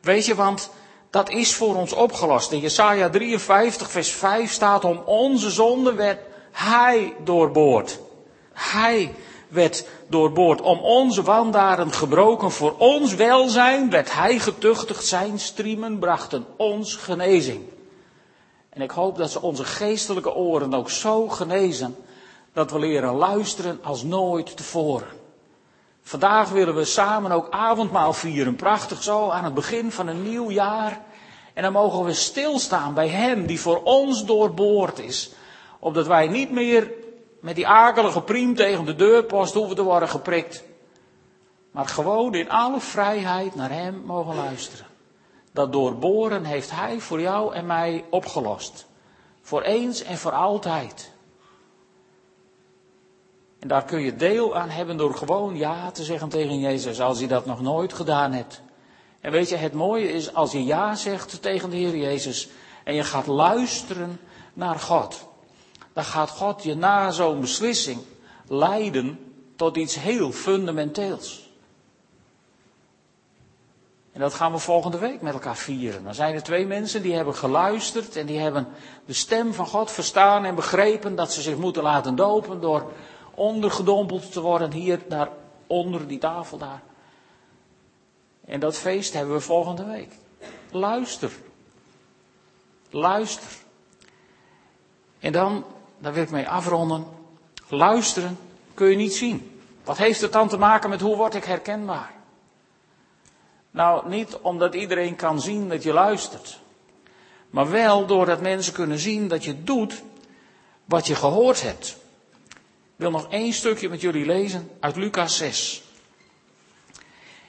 Weet 0.00 0.26
je, 0.26 0.34
want 0.34 0.70
dat 1.10 1.30
is 1.30 1.54
voor 1.54 1.74
ons 1.74 1.92
opgelost. 1.92 2.52
In 2.52 2.60
Jesaja 2.60 3.08
53, 3.08 3.90
vers 3.90 4.10
5 4.10 4.52
staat 4.52 4.84
om 4.84 4.98
onze 4.98 5.50
zonde 5.50 5.94
werd 5.94 6.20
hij 6.52 7.14
doorboord. 7.24 7.98
Hij 8.52 9.14
werd 9.48 9.86
doorboord. 10.08 10.60
Om 10.60 10.78
onze 10.78 11.22
wandaren 11.22 11.92
gebroken. 11.92 12.50
Voor 12.50 12.74
ons 12.78 13.14
welzijn 13.14 13.90
werd 13.90 14.12
hij 14.12 14.38
getuchtigd. 14.38 15.04
Zijn 15.06 15.38
striemen 15.38 15.98
brachten 15.98 16.46
ons 16.56 16.94
genezing. 16.94 17.62
En 18.68 18.82
ik 18.82 18.90
hoop 18.90 19.16
dat 19.16 19.30
ze 19.30 19.42
onze 19.42 19.64
geestelijke 19.64 20.34
oren 20.34 20.74
ook 20.74 20.90
zo 20.90 21.28
genezen. 21.28 21.96
Dat 22.52 22.70
we 22.70 22.78
leren 22.78 23.14
luisteren 23.14 23.78
als 23.82 24.02
nooit 24.02 24.56
tevoren. 24.56 25.08
Vandaag 26.02 26.48
willen 26.50 26.74
we 26.74 26.84
samen 26.84 27.30
ook 27.30 27.50
avondmaal 27.50 28.12
vieren. 28.12 28.56
Prachtig 28.56 29.02
zo 29.02 29.28
aan 29.28 29.44
het 29.44 29.54
begin 29.54 29.92
van 29.92 30.06
een 30.06 30.22
nieuw 30.22 30.50
jaar. 30.50 31.00
En 31.54 31.62
dan 31.62 31.72
mogen 31.72 32.04
we 32.04 32.12
stilstaan 32.12 32.94
bij 32.94 33.08
Hem 33.08 33.46
die 33.46 33.60
voor 33.60 33.82
ons 33.82 34.24
doorboord 34.24 34.98
is. 34.98 35.30
Opdat 35.78 36.06
wij 36.06 36.28
niet 36.28 36.50
meer 36.50 36.90
met 37.46 37.54
die 37.54 37.66
akelige 37.66 38.22
priem 38.22 38.54
tegen 38.54 38.84
de 38.84 38.94
deurpost 38.94 39.54
hoeven 39.54 39.76
te 39.76 39.82
worden 39.82 40.08
geprikt. 40.08 40.64
Maar 41.70 41.86
gewoon 41.86 42.34
in 42.34 42.50
alle 42.50 42.80
vrijheid 42.80 43.54
naar 43.54 43.70
Hem 43.70 44.02
mogen 44.04 44.36
luisteren. 44.36 44.86
Dat 45.52 45.72
doorboren 45.72 46.44
heeft 46.44 46.70
Hij 46.70 47.00
voor 47.00 47.20
jou 47.20 47.54
en 47.54 47.66
mij 47.66 48.04
opgelost. 48.10 48.86
Voor 49.40 49.62
eens 49.62 50.02
en 50.02 50.18
voor 50.18 50.32
altijd. 50.32 51.12
En 53.58 53.68
daar 53.68 53.84
kun 53.84 54.00
je 54.00 54.16
deel 54.16 54.56
aan 54.56 54.70
hebben 54.70 54.96
door 54.96 55.14
gewoon 55.14 55.56
ja 55.56 55.90
te 55.90 56.04
zeggen 56.04 56.28
tegen 56.28 56.58
Jezus 56.58 57.00
als 57.00 57.18
je 57.18 57.26
dat 57.26 57.46
nog 57.46 57.60
nooit 57.60 57.92
gedaan 57.92 58.32
hebt. 58.32 58.62
En 59.20 59.32
weet 59.32 59.48
je, 59.48 59.56
het 59.56 59.72
mooie 59.72 60.12
is 60.12 60.34
als 60.34 60.52
je 60.52 60.64
ja 60.64 60.94
zegt 60.94 61.42
tegen 61.42 61.70
de 61.70 61.76
Heer 61.76 61.96
Jezus 61.96 62.48
en 62.84 62.94
je 62.94 63.04
gaat 63.04 63.26
luisteren 63.26 64.20
naar 64.54 64.78
God. 64.78 65.34
Dan 65.96 66.04
gaat 66.04 66.30
God 66.30 66.62
je 66.62 66.74
na 66.74 67.10
zo'n 67.10 67.40
beslissing 67.40 68.00
leiden 68.48 69.18
tot 69.56 69.76
iets 69.76 69.94
heel 69.94 70.32
fundamenteels. 70.32 71.50
En 74.12 74.20
dat 74.20 74.34
gaan 74.34 74.52
we 74.52 74.58
volgende 74.58 74.98
week 74.98 75.20
met 75.20 75.32
elkaar 75.32 75.56
vieren. 75.56 76.04
Dan 76.04 76.14
zijn 76.14 76.34
er 76.34 76.42
twee 76.42 76.66
mensen 76.66 77.02
die 77.02 77.14
hebben 77.14 77.34
geluisterd 77.34 78.16
en 78.16 78.26
die 78.26 78.38
hebben 78.38 78.68
de 79.04 79.12
stem 79.12 79.54
van 79.54 79.66
God 79.66 79.90
verstaan 79.90 80.44
en 80.44 80.54
begrepen 80.54 81.14
dat 81.14 81.32
ze 81.32 81.42
zich 81.42 81.56
moeten 81.56 81.82
laten 81.82 82.16
dopen 82.16 82.60
door 82.60 82.92
ondergedompeld 83.34 84.32
te 84.32 84.40
worden 84.40 84.72
hier, 84.72 85.00
daar 85.08 85.28
onder 85.66 86.06
die 86.06 86.18
tafel 86.18 86.58
daar. 86.58 86.82
En 88.44 88.60
dat 88.60 88.76
feest 88.76 89.12
hebben 89.12 89.34
we 89.34 89.40
volgende 89.40 89.84
week. 89.84 90.12
Luister. 90.70 91.32
Luister. 92.90 93.50
En 95.18 95.32
dan, 95.32 95.64
daar 96.06 96.14
wil 96.14 96.24
ik 96.24 96.30
mee 96.30 96.48
afronden. 96.48 97.06
Luisteren 97.68 98.38
kun 98.74 98.90
je 98.90 98.96
niet 98.96 99.14
zien. 99.14 99.60
Wat 99.84 99.96
heeft 99.96 100.20
het 100.20 100.32
dan 100.32 100.48
te 100.48 100.56
maken 100.56 100.90
met 100.90 101.00
hoe 101.00 101.16
word 101.16 101.34
ik 101.34 101.44
herkenbaar? 101.44 102.12
Nou, 103.70 104.08
niet 104.08 104.36
omdat 104.36 104.74
iedereen 104.74 105.16
kan 105.16 105.40
zien 105.40 105.68
dat 105.68 105.82
je 105.82 105.92
luistert. 105.92 106.60
Maar 107.50 107.70
wel 107.70 108.06
doordat 108.06 108.40
mensen 108.40 108.72
kunnen 108.72 108.98
zien 108.98 109.28
dat 109.28 109.44
je 109.44 109.62
doet 109.62 110.02
wat 110.84 111.06
je 111.06 111.14
gehoord 111.14 111.62
hebt. 111.62 111.96
Ik 112.48 112.96
wil 112.96 113.10
nog 113.10 113.26
één 113.30 113.52
stukje 113.52 113.88
met 113.88 114.00
jullie 114.00 114.26
lezen 114.26 114.70
uit 114.80 114.96
Lucas 114.96 115.36
6. 115.36 115.82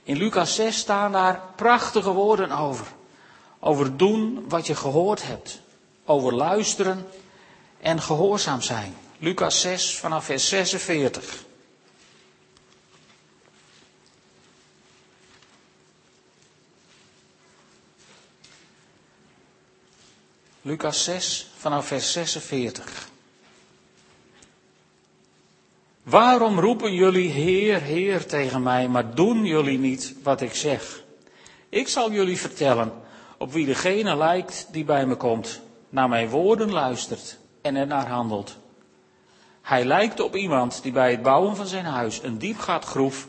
In 0.03 0.17
Lucas 0.17 0.55
6 0.55 0.77
staan 0.77 1.11
daar 1.11 1.41
prachtige 1.55 2.11
woorden 2.11 2.51
over. 2.51 2.87
Over 3.59 3.97
doen 3.97 4.45
wat 4.49 4.67
je 4.67 4.75
gehoord 4.75 5.27
hebt. 5.27 5.61
Over 6.05 6.33
luisteren 6.33 7.07
en 7.79 8.01
gehoorzaam 8.01 8.61
zijn. 8.61 8.95
Lucas 9.19 9.61
6 9.61 9.97
vanaf 9.97 10.25
vers 10.25 10.47
46. 10.49 11.45
Lucas 20.61 21.03
6 21.03 21.47
vanaf 21.57 21.87
vers 21.87 22.11
46. 22.11 23.09
Waarom 26.03 26.59
roepen 26.59 26.93
jullie 26.93 27.29
Heer, 27.29 27.81
Heer 27.81 28.25
tegen 28.25 28.63
mij, 28.63 28.87
maar 28.87 29.15
doen 29.15 29.45
jullie 29.45 29.79
niet 29.79 30.13
wat 30.23 30.41
ik 30.41 30.53
zeg? 30.53 31.03
Ik 31.69 31.87
zal 31.87 32.11
jullie 32.11 32.37
vertellen 32.37 32.93
op 33.37 33.51
wie 33.51 33.65
degene 33.65 34.15
lijkt 34.15 34.67
die 34.71 34.83
bij 34.83 35.05
me 35.05 35.15
komt, 35.15 35.61
naar 35.89 36.09
mijn 36.09 36.29
woorden 36.29 36.71
luistert 36.71 37.37
en 37.75 37.87
naar 37.87 38.07
handelt. 38.07 38.57
Hij 39.61 39.85
lijkt 39.85 40.19
op 40.19 40.35
iemand 40.35 40.83
die 40.83 40.91
bij 40.91 41.11
het 41.11 41.21
bouwen 41.21 41.55
van 41.55 41.65
zijn 41.65 41.85
huis 41.85 42.23
een 42.23 42.37
diepgaat 42.37 42.85
groef, 42.85 43.27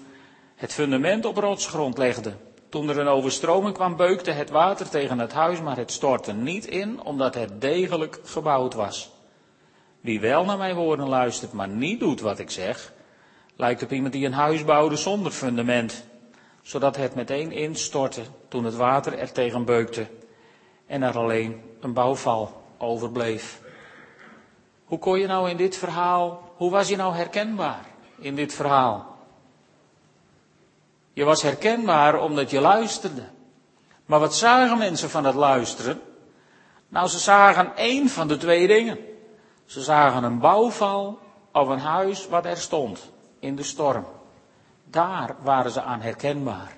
het 0.55 0.72
fundament 0.72 1.24
op 1.24 1.37
rotsgrond 1.37 1.98
legde. 1.98 2.33
Toen 2.68 2.88
er 2.88 2.98
een 2.98 3.09
overstroming 3.09 3.74
kwam, 3.74 3.96
beukte 3.96 4.31
het 4.31 4.51
water 4.51 4.88
tegen 4.88 5.18
het 5.18 5.33
huis, 5.33 5.61
maar 5.61 5.77
het 5.77 5.92
stortte 5.92 6.33
niet 6.33 6.66
in, 6.66 7.03
omdat 7.03 7.35
het 7.35 7.61
degelijk 7.61 8.20
gebouwd 8.24 8.74
was. 8.74 9.11
Wie 10.01 10.20
wel 10.20 10.44
naar 10.44 10.59
mijn 10.59 10.74
woorden 10.74 11.09
luistert, 11.09 11.53
maar 11.53 11.68
niet 11.68 12.01
doet 12.01 12.20
wat 12.20 12.38
ik 12.38 12.51
zeg, 12.51 12.92
lijkt 13.57 13.83
op 13.83 13.92
iemand 13.92 14.12
die 14.12 14.27
een 14.27 14.33
huis 14.33 14.64
bouwde 14.64 14.96
zonder 14.96 15.33
fundament, 15.33 16.05
zodat 16.62 16.96
het 16.96 17.14
meteen 17.14 17.53
instortte 17.53 18.22
toen 18.48 18.64
het 18.64 18.74
water 18.77 19.18
er 19.18 19.33
tegen 19.33 19.64
beukte 19.64 20.07
en 20.87 21.03
er 21.03 21.18
alleen 21.18 21.62
een 21.81 21.92
bouwval 21.92 22.62
overbleef. 22.79 23.61
Hoe 24.88 24.98
kon 24.98 25.18
je 25.18 25.27
nou 25.27 25.51
in 25.51 25.57
dit 25.57 25.77
verhaal, 25.77 26.53
hoe 26.57 26.70
was 26.70 26.88
je 26.88 26.96
nou 26.96 27.14
herkenbaar 27.14 27.85
in 28.18 28.35
dit 28.35 28.55
verhaal? 28.55 29.16
Je 31.12 31.24
was 31.24 31.42
herkenbaar 31.42 32.22
omdat 32.22 32.51
je 32.51 32.61
luisterde. 32.61 33.22
Maar 34.07 34.20
wat 34.20 34.35
zagen 34.35 34.79
mensen 34.79 35.11
van 35.11 35.24
het 35.24 35.35
luisteren? 35.35 36.01
Nou, 36.88 37.09
ze 37.09 37.18
zagen 37.18 37.77
één 37.77 38.09
van 38.09 38.29
de 38.29 38.37
twee 38.37 38.66
dingen. 38.66 38.98
Ze 39.64 39.81
zagen 39.81 40.22
een 40.24 40.38
bouwval 40.38 41.18
of 41.53 41.68
een 41.68 41.79
huis 41.79 42.29
wat 42.29 42.44
er 42.44 42.57
stond 42.57 43.11
in 43.38 43.57
de 43.57 43.62
storm. 43.62 44.07
Daar 44.85 45.37
waren 45.42 45.70
ze 45.70 45.83
aan 45.83 46.01
herkenbaar. 46.01 46.77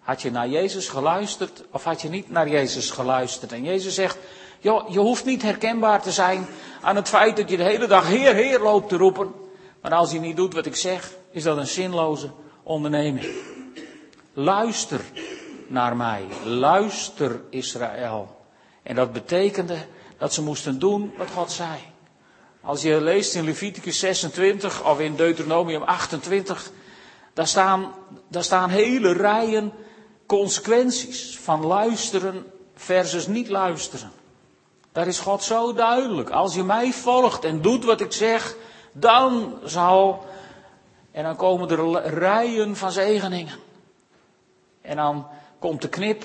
Had 0.00 0.22
je 0.22 0.30
naar 0.30 0.48
Jezus 0.48 0.88
geluisterd 0.88 1.64
of 1.70 1.84
had 1.84 2.02
je 2.02 2.08
niet 2.08 2.30
naar 2.30 2.48
Jezus 2.48 2.90
geluisterd? 2.90 3.52
En 3.52 3.62
Jezus 3.62 3.94
zegt, 3.94 4.18
joh, 4.62 4.90
je 4.90 4.98
hoeft 4.98 5.24
niet 5.24 5.42
herkenbaar 5.42 6.02
te 6.02 6.12
zijn 6.12 6.46
aan 6.80 6.96
het 6.96 7.08
feit 7.08 7.36
dat 7.36 7.50
je 7.50 7.56
de 7.56 7.62
hele 7.62 7.86
dag 7.86 8.06
Heer, 8.06 8.34
Heer 8.34 8.60
loopt 8.60 8.88
te 8.88 8.96
roepen. 8.96 9.32
Maar 9.80 9.92
als 9.94 10.12
je 10.12 10.20
niet 10.20 10.36
doet 10.36 10.54
wat 10.54 10.66
ik 10.66 10.76
zeg, 10.76 11.12
is 11.30 11.42
dat 11.42 11.56
een 11.56 11.66
zinloze 11.66 12.30
onderneming. 12.62 13.26
Luister 14.32 15.00
naar 15.66 15.96
mij. 15.96 16.26
Luister 16.44 17.40
Israël. 17.50 18.36
En 18.82 18.94
dat 18.94 19.12
betekende 19.12 19.76
dat 20.18 20.32
ze 20.34 20.42
moesten 20.42 20.78
doen 20.78 21.12
wat 21.16 21.30
God 21.30 21.50
zei. 21.50 21.78
Als 22.60 22.82
je 22.82 23.00
leest 23.00 23.34
in 23.34 23.44
Leviticus 23.44 23.98
26 23.98 24.84
of 24.84 25.00
in 25.00 25.16
Deuteronomium 25.16 25.82
28, 25.82 26.70
daar 27.32 27.46
staan, 27.46 27.92
daar 28.28 28.44
staan 28.44 28.70
hele 28.70 29.12
rijen 29.12 29.72
consequenties 30.26 31.38
van 31.38 31.66
luisteren 31.66 32.46
versus 32.74 33.26
niet 33.26 33.48
luisteren. 33.48 34.12
Daar 34.92 35.06
is 35.06 35.18
God 35.18 35.42
zo 35.42 35.72
duidelijk. 35.72 36.30
Als 36.30 36.54
je 36.54 36.62
mij 36.62 36.92
volgt 36.92 37.44
en 37.44 37.62
doet 37.62 37.84
wat 37.84 38.00
ik 38.00 38.12
zeg, 38.12 38.56
dan 38.92 39.58
zal. 39.64 40.24
En 41.10 41.22
dan 41.22 41.36
komen 41.36 41.70
er 41.70 42.14
rijen 42.18 42.76
van 42.76 42.92
zegeningen. 42.92 43.58
En 44.80 44.96
dan 44.96 45.26
komt 45.58 45.82
de 45.82 45.88
knip 45.88 46.24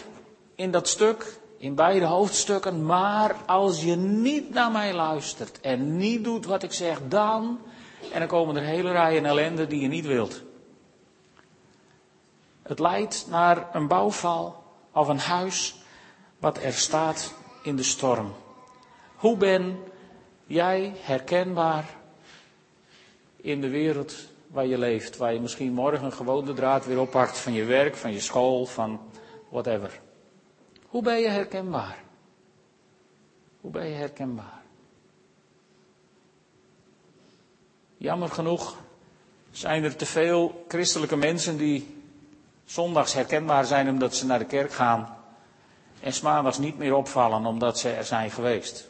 in 0.56 0.72
dat 0.72 0.88
stuk, 0.88 1.40
in 1.58 1.76
beide 1.76 2.06
hoofdstukken. 2.06 2.86
Maar 2.86 3.36
als 3.46 3.84
je 3.84 3.96
niet 3.96 4.54
naar 4.54 4.72
mij 4.72 4.94
luistert 4.94 5.60
en 5.62 5.98
niet 5.98 6.24
doet 6.24 6.46
wat 6.46 6.64
ik 6.64 6.74
zeg, 6.74 7.00
dan. 7.08 7.60
En 8.12 8.20
dan 8.20 8.28
komen 8.28 8.56
er 8.56 8.64
hele 8.64 8.92
rijen 8.92 9.26
ellende 9.26 9.68
die 9.68 9.82
je 9.82 9.88
niet 9.88 10.06
wilt. 10.06 10.42
Het 12.62 12.80
leidt 12.80 13.26
naar 13.30 13.70
een 13.74 13.88
bouwval 13.88 14.64
of 14.92 15.08
een 15.08 15.20
huis 15.20 15.76
wat 16.40 16.58
er 16.58 16.74
staat 16.74 17.34
in 17.64 17.76
de 17.76 17.84
storm. 17.84 18.34
Hoe 19.18 19.38
ben 19.38 19.80
jij 20.46 20.94
herkenbaar 20.96 21.96
in 23.36 23.62
de 23.62 23.70
wereld 23.70 24.16
waar 24.48 24.66
je 24.66 24.78
leeft. 24.78 25.18
Waar 25.18 25.34
je 25.34 25.40
misschien 25.40 25.74
morgen 25.74 26.14
gewoon 26.14 26.46
de 26.46 26.54
draad 26.54 26.86
weer 26.86 27.00
oppakt 27.00 27.38
van 27.38 27.54
je 27.54 27.64
werk, 27.64 27.96
van 27.96 28.14
je 28.14 28.20
school, 28.20 28.66
van 28.66 29.00
whatever. 29.50 30.00
Hoe 30.86 31.02
ben 31.02 31.20
je 31.20 31.28
herkenbaar? 31.28 32.04
Hoe 33.62 33.72
ben 33.72 33.88
je 33.88 33.96
herkenbaar? 33.96 34.62
Jammer 37.98 38.30
genoeg 38.30 38.78
zijn 39.52 39.84
er 39.84 39.96
te 39.96 40.06
veel 40.06 40.66
christelijke 40.68 41.16
mensen 41.16 41.58
die 41.58 42.02
zondags 42.66 43.14
herkenbaar 43.14 43.66
zijn 43.66 43.90
omdat 43.90 44.16
ze 44.16 44.26
naar 44.26 44.40
de 44.40 44.46
kerk 44.46 44.72
gaan 44.72 45.18
en 46.00 46.14
maandags 46.24 46.58
niet 46.58 46.78
meer 46.78 46.96
opvallen 46.96 47.46
omdat 47.46 47.80
ze 47.80 47.90
er 47.90 48.06
zijn 48.06 48.32
geweest. 48.32 48.90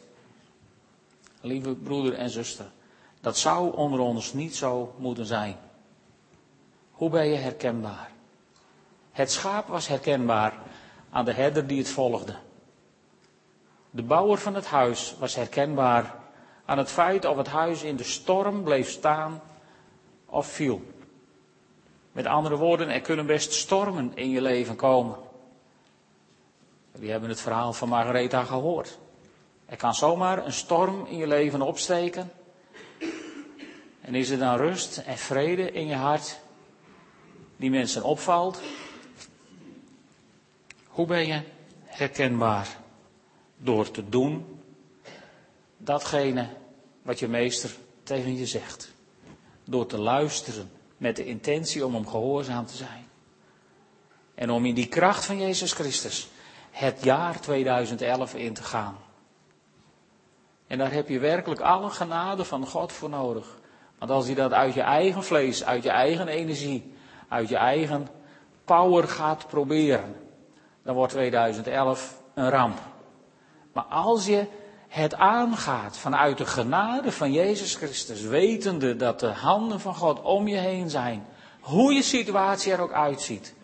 Lieve 1.48 1.76
broeder 1.76 2.14
en 2.14 2.30
zuster, 2.30 2.66
dat 3.22 3.38
zou 3.38 3.76
onder 3.76 4.00
ons 4.00 4.34
niet 4.34 4.56
zo 4.56 4.94
moeten 4.98 5.26
zijn. 5.26 5.58
Hoe 6.92 7.10
ben 7.10 7.28
je 7.28 7.36
herkenbaar? 7.36 8.12
Het 9.12 9.32
schaap 9.32 9.68
was 9.68 9.88
herkenbaar 9.88 10.54
aan 11.10 11.26
de 11.26 11.34
herder 11.34 11.68
die 11.68 11.78
het 11.78 11.90
volgde. 11.90 12.36
De 13.90 14.04
bouwer 14.04 14.38
van 14.38 14.56
het 14.56 14.66
huis 14.66 15.16
was 15.20 15.36
herkenbaar 15.36 16.16
aan 16.66 16.78
het 16.78 16.92
feit 16.92 17.26
of 17.26 17.38
het 17.38 17.48
huis 17.48 17.84
in 17.84 17.96
de 17.96 18.04
storm 18.04 18.64
bleef 18.64 18.90
staan 18.90 19.42
of 20.26 20.48
viel. 20.48 20.82
Met 22.12 22.26
andere 22.26 22.56
woorden, 22.56 22.90
er 22.90 23.02
kunnen 23.02 23.26
best 23.26 23.54
stormen 23.54 24.12
in 24.16 24.30
je 24.30 24.42
leven 24.42 24.76
komen. 24.76 25.16
Jullie 26.94 27.12
hebben 27.12 27.30
het 27.30 27.42
verhaal 27.42 27.74
van 27.74 27.90
Margaretha 27.90 28.44
gehoord. 28.44 29.00
Er 29.68 29.78
kan 29.78 29.96
zomaar 29.96 30.46
een 30.46 30.54
storm 30.54 31.06
in 31.06 31.18
je 31.18 31.28
leven 31.28 31.62
opsteken. 31.62 32.32
En 34.02 34.16
is 34.16 34.30
er 34.30 34.38
dan 34.38 34.58
rust 34.58 34.98
en 34.98 35.18
vrede 35.18 35.72
in 35.72 35.88
je 35.88 35.96
hart 35.96 36.40
die 37.58 37.70
mensen 37.70 38.04
opvalt? 38.04 38.62
Hoe 40.88 41.06
ben 41.06 41.28
je 41.28 41.42
herkenbaar? 41.86 42.68
Door 43.58 43.92
te 43.92 44.10
doen 44.10 44.62
datgene 45.78 46.50
wat 47.02 47.20
je 47.20 47.28
meester 47.28 47.76
tegen 48.04 48.38
je 48.38 48.46
zegt. 48.46 48.96
door 49.68 49.86
te 49.86 49.98
luisteren 49.98 50.72
met 50.98 51.16
de 51.16 51.26
intentie 51.26 51.86
om 51.86 51.94
hem 51.94 52.08
gehoorzaam 52.08 52.66
te 52.66 52.76
zijn. 52.76 53.08
En 54.36 54.50
om 54.50 54.66
in 54.66 54.76
die 54.76 54.88
kracht 54.88 55.26
van 55.26 55.40
Jezus 55.40 55.74
Christus 55.74 56.28
het 56.72 57.04
jaar 57.04 57.42
2011 57.42 58.34
in 58.34 58.54
te 58.54 58.64
gaan. 58.64 58.98
En 60.68 60.78
daar 60.78 60.92
heb 60.92 61.10
je 61.10 61.20
werkelijk 61.20 61.62
alle 61.62 61.90
genade 61.90 62.46
van 62.46 62.68
God 62.68 62.92
voor 62.92 63.10
nodig. 63.10 63.58
Want 63.98 64.12
als 64.12 64.28
je 64.28 64.36
dat 64.36 64.54
uit 64.54 64.74
je 64.74 64.82
eigen 64.82 65.24
vlees, 65.24 65.64
uit 65.64 65.84
je 65.84 65.90
eigen 65.90 66.28
energie, 66.28 66.94
uit 67.28 67.50
je 67.50 67.58
eigen 67.58 68.08
power 68.66 69.08
gaat 69.08 69.48
proberen, 69.48 70.16
dan 70.84 70.96
wordt 70.96 71.14
2011 71.14 72.22
een 72.34 72.50
ramp. 72.50 72.80
Maar 73.74 73.84
als 73.84 74.26
je 74.26 74.46
het 74.88 75.16
aangaat 75.16 75.98
vanuit 75.98 76.38
de 76.38 76.46
genade 76.46 77.12
van 77.12 77.32
Jezus 77.32 77.76
Christus, 77.76 78.22
wetende 78.22 78.96
dat 78.96 79.20
de 79.20 79.28
handen 79.28 79.80
van 79.80 79.96
God 79.96 80.22
om 80.22 80.48
je 80.48 80.58
heen 80.58 80.90
zijn, 80.90 81.26
hoe 81.60 81.94
je 81.94 82.02
situatie 82.02 82.72
er 82.72 82.82
ook 82.82 82.94
uitziet, 82.94 83.56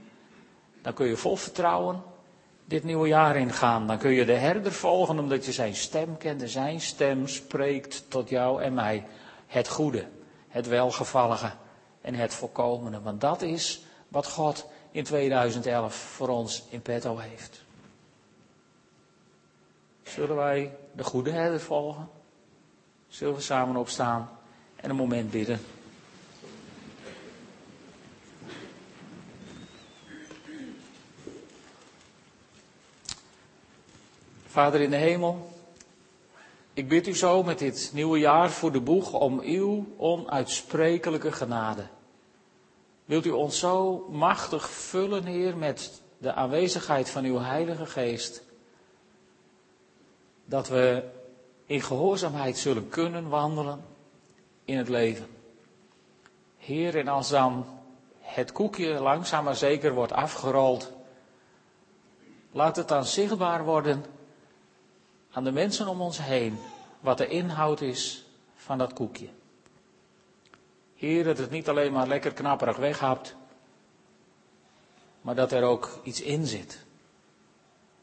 dan 0.81 0.93
kun 0.93 1.07
je 1.07 1.17
vol 1.17 1.35
vertrouwen 1.35 2.03
dit 2.73 2.83
nieuwe 2.83 3.07
jaar 3.07 3.35
ingaan. 3.35 3.87
Dan 3.87 3.97
kun 3.97 4.11
je 4.11 4.25
de 4.25 4.33
herder 4.33 4.71
volgen 4.71 5.19
omdat 5.19 5.45
je 5.45 5.51
zijn 5.51 5.75
stem 5.75 6.17
kent 6.17 6.41
en 6.41 6.49
zijn 6.49 6.81
stem 6.81 7.27
spreekt 7.27 8.05
tot 8.07 8.29
jou 8.29 8.61
en 8.61 8.73
mij. 8.73 9.05
Het 9.47 9.67
goede, 9.67 10.05
het 10.47 10.67
welgevallige 10.67 11.51
en 12.01 12.13
het 12.13 12.33
volkomene. 12.33 13.01
Want 13.01 13.21
dat 13.21 13.41
is 13.41 13.81
wat 14.07 14.27
God 14.27 14.65
in 14.91 15.03
2011 15.03 15.95
voor 15.95 16.27
ons 16.27 16.63
in 16.69 16.81
petto 16.81 17.17
heeft. 17.17 17.63
Zullen 20.03 20.35
wij 20.35 20.77
de 20.91 21.03
goede 21.03 21.31
herder 21.31 21.59
volgen? 21.59 22.09
Zullen 23.07 23.35
we 23.35 23.41
samen 23.41 23.75
opstaan 23.75 24.29
en 24.75 24.89
een 24.89 24.95
moment 24.95 25.31
bidden? 25.31 25.59
Vader 34.53 34.81
in 34.81 34.89
de 34.89 34.95
hemel, 34.95 35.49
ik 36.73 36.87
bid 36.87 37.07
u 37.07 37.15
zo 37.15 37.43
met 37.43 37.59
dit 37.59 37.91
nieuwe 37.93 38.19
jaar 38.19 38.51
voor 38.51 38.71
de 38.71 38.81
boeg 38.81 39.13
om 39.13 39.39
uw 39.39 39.85
onuitsprekelijke 39.97 41.31
genade. 41.31 41.87
Wilt 43.05 43.25
u 43.25 43.29
ons 43.29 43.59
zo 43.59 44.07
machtig 44.09 44.69
vullen, 44.69 45.25
Heer, 45.25 45.57
met 45.57 46.01
de 46.17 46.33
aanwezigheid 46.33 47.09
van 47.09 47.23
uw 47.23 47.39
Heilige 47.39 47.85
Geest, 47.85 48.43
dat 50.45 50.67
we 50.67 51.03
in 51.65 51.81
gehoorzaamheid 51.81 52.57
zullen 52.57 52.89
kunnen 52.89 53.29
wandelen 53.29 53.85
in 54.65 54.77
het 54.77 54.89
leven. 54.89 55.27
Heer, 56.57 56.97
en 56.97 57.07
als 57.07 57.29
dan 57.29 57.65
het 58.19 58.51
koekje 58.51 58.99
langzaam 58.99 59.43
maar 59.43 59.55
zeker 59.55 59.93
wordt 59.93 60.13
afgerold, 60.13 60.91
laat 62.51 62.75
het 62.75 62.87
dan 62.87 63.05
zichtbaar 63.05 63.63
worden 63.63 64.05
aan 65.33 65.43
de 65.43 65.51
mensen 65.51 65.87
om 65.87 66.01
ons 66.01 66.17
heen 66.17 66.57
wat 66.99 67.17
de 67.17 67.27
inhoud 67.27 67.81
is 67.81 68.25
van 68.55 68.77
dat 68.77 68.93
koekje. 68.93 69.27
Heer, 70.95 71.23
dat 71.23 71.37
het 71.37 71.49
niet 71.49 71.69
alleen 71.69 71.91
maar 71.91 72.07
lekker 72.07 72.33
knapperig 72.33 72.77
weghapt, 72.77 73.35
maar 75.21 75.35
dat 75.35 75.51
er 75.51 75.63
ook 75.63 75.99
iets 76.03 76.21
in 76.21 76.45
zit. 76.45 76.85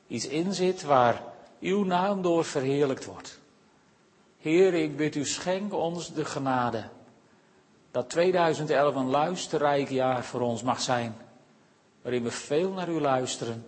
Iets 0.06 0.26
in 0.26 0.54
zit 0.54 0.82
waar 0.82 1.22
uw 1.60 1.84
naam 1.84 2.22
door 2.22 2.44
verheerlijkt 2.44 3.04
wordt. 3.04 3.40
Heer, 4.38 4.74
ik 4.74 4.96
bid 4.96 5.14
u, 5.14 5.26
schenk 5.26 5.72
ons 5.72 6.12
de 6.12 6.24
genade 6.24 6.88
dat 7.90 8.10
2011 8.10 8.94
een 8.94 9.10
luisterrijk 9.10 9.88
jaar 9.88 10.24
voor 10.24 10.40
ons 10.40 10.62
mag 10.62 10.80
zijn, 10.80 11.16
waarin 12.02 12.22
we 12.22 12.30
veel 12.30 12.70
naar 12.72 12.88
u 12.88 13.00
luisteren 13.00 13.66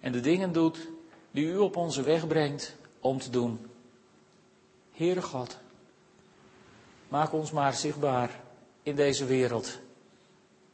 en 0.00 0.12
de 0.12 0.20
dingen 0.20 0.52
doet 0.52 0.88
die 1.34 1.46
u 1.46 1.56
op 1.56 1.76
onze 1.76 2.02
weg 2.02 2.26
brengt 2.26 2.76
om 3.00 3.18
te 3.18 3.30
doen. 3.30 3.70
Heere 4.92 5.22
God, 5.22 5.58
maak 7.08 7.32
ons 7.32 7.50
maar 7.50 7.74
zichtbaar 7.74 8.40
in 8.82 8.96
deze 8.96 9.24
wereld 9.24 9.78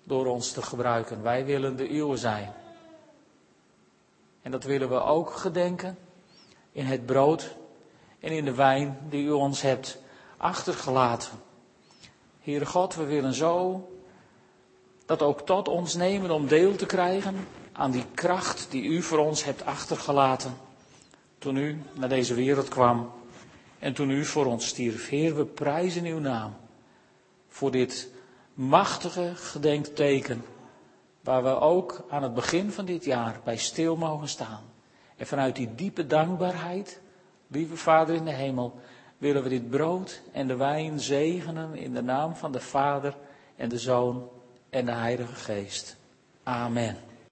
door 0.05 0.27
ons 0.27 0.53
te 0.53 0.62
gebruiken. 0.62 1.23
Wij 1.23 1.44
willen 1.44 1.77
de 1.77 1.94
uwe 1.94 2.16
zijn. 2.16 2.53
En 4.42 4.51
dat 4.51 4.64
willen 4.64 4.88
we 4.88 5.03
ook 5.03 5.33
gedenken 5.33 5.99
in 6.73 6.85
het 6.85 7.07
brood 7.07 7.57
en 8.18 8.31
in 8.31 8.44
de 8.44 8.55
wijn 8.55 8.99
die 9.09 9.25
u 9.25 9.31
ons 9.31 9.62
hebt 9.62 9.99
achtergelaten. 10.37 11.33
Heere 12.40 12.66
God, 12.66 12.94
we 12.94 13.05
willen 13.05 13.35
zo 13.35 13.88
dat 15.07 15.23
ook 15.23 15.40
tot 15.40 15.68
ons 15.68 15.94
nemen 15.94 16.31
om 16.31 16.46
deel 16.46 16.77
te 16.77 16.87
krijgen 16.87 17.46
aan 17.81 17.90
die 17.90 18.05
kracht 18.14 18.66
die 18.71 18.85
u 18.85 19.03
voor 19.03 19.19
ons 19.19 19.45
hebt 19.45 19.64
achtergelaten 19.64 20.55
toen 21.38 21.57
u 21.57 21.83
naar 21.93 22.09
deze 22.09 22.35
wereld 22.35 22.69
kwam 22.69 23.11
en 23.79 23.95
toen 23.95 24.11
u 24.11 24.25
voor 24.25 24.47
ons 24.47 24.66
stierf. 24.66 25.09
Heer, 25.09 25.37
we 25.37 25.45
prijzen 25.45 26.05
uw 26.05 26.19
naam 26.19 26.57
voor 27.49 27.71
dit 27.71 28.09
machtige 28.55 29.33
gedenkteken 29.35 30.45
waar 31.21 31.43
we 31.43 31.61
ook 31.61 32.05
aan 32.11 32.23
het 32.23 32.35
begin 32.35 32.71
van 32.71 32.85
dit 32.85 33.05
jaar 33.05 33.40
bij 33.45 33.57
stil 33.57 33.97
mogen 33.97 34.29
staan. 34.29 34.62
En 35.16 35.27
vanuit 35.27 35.57
die 35.57 35.75
diepe 35.75 36.07
dankbaarheid, 36.07 37.01
lieve 37.47 37.77
Vader 37.77 38.14
in 38.14 38.25
de 38.25 38.33
hemel, 38.33 38.81
willen 39.19 39.43
we 39.43 39.49
dit 39.49 39.71
brood 39.71 40.21
en 40.33 40.47
de 40.47 40.57
wijn 40.57 41.01
zegenen 41.01 41.75
in 41.75 41.95
de 41.95 42.03
naam 42.03 42.37
van 42.37 42.53
de 42.53 42.61
Vader 42.61 43.16
en 43.57 43.69
de 43.69 43.79
Zoon 43.79 44.29
en 44.71 44.85
de 44.85 44.93
Heilige 44.93 45.35
Geest. 45.35 45.97
Amen. 46.43 47.10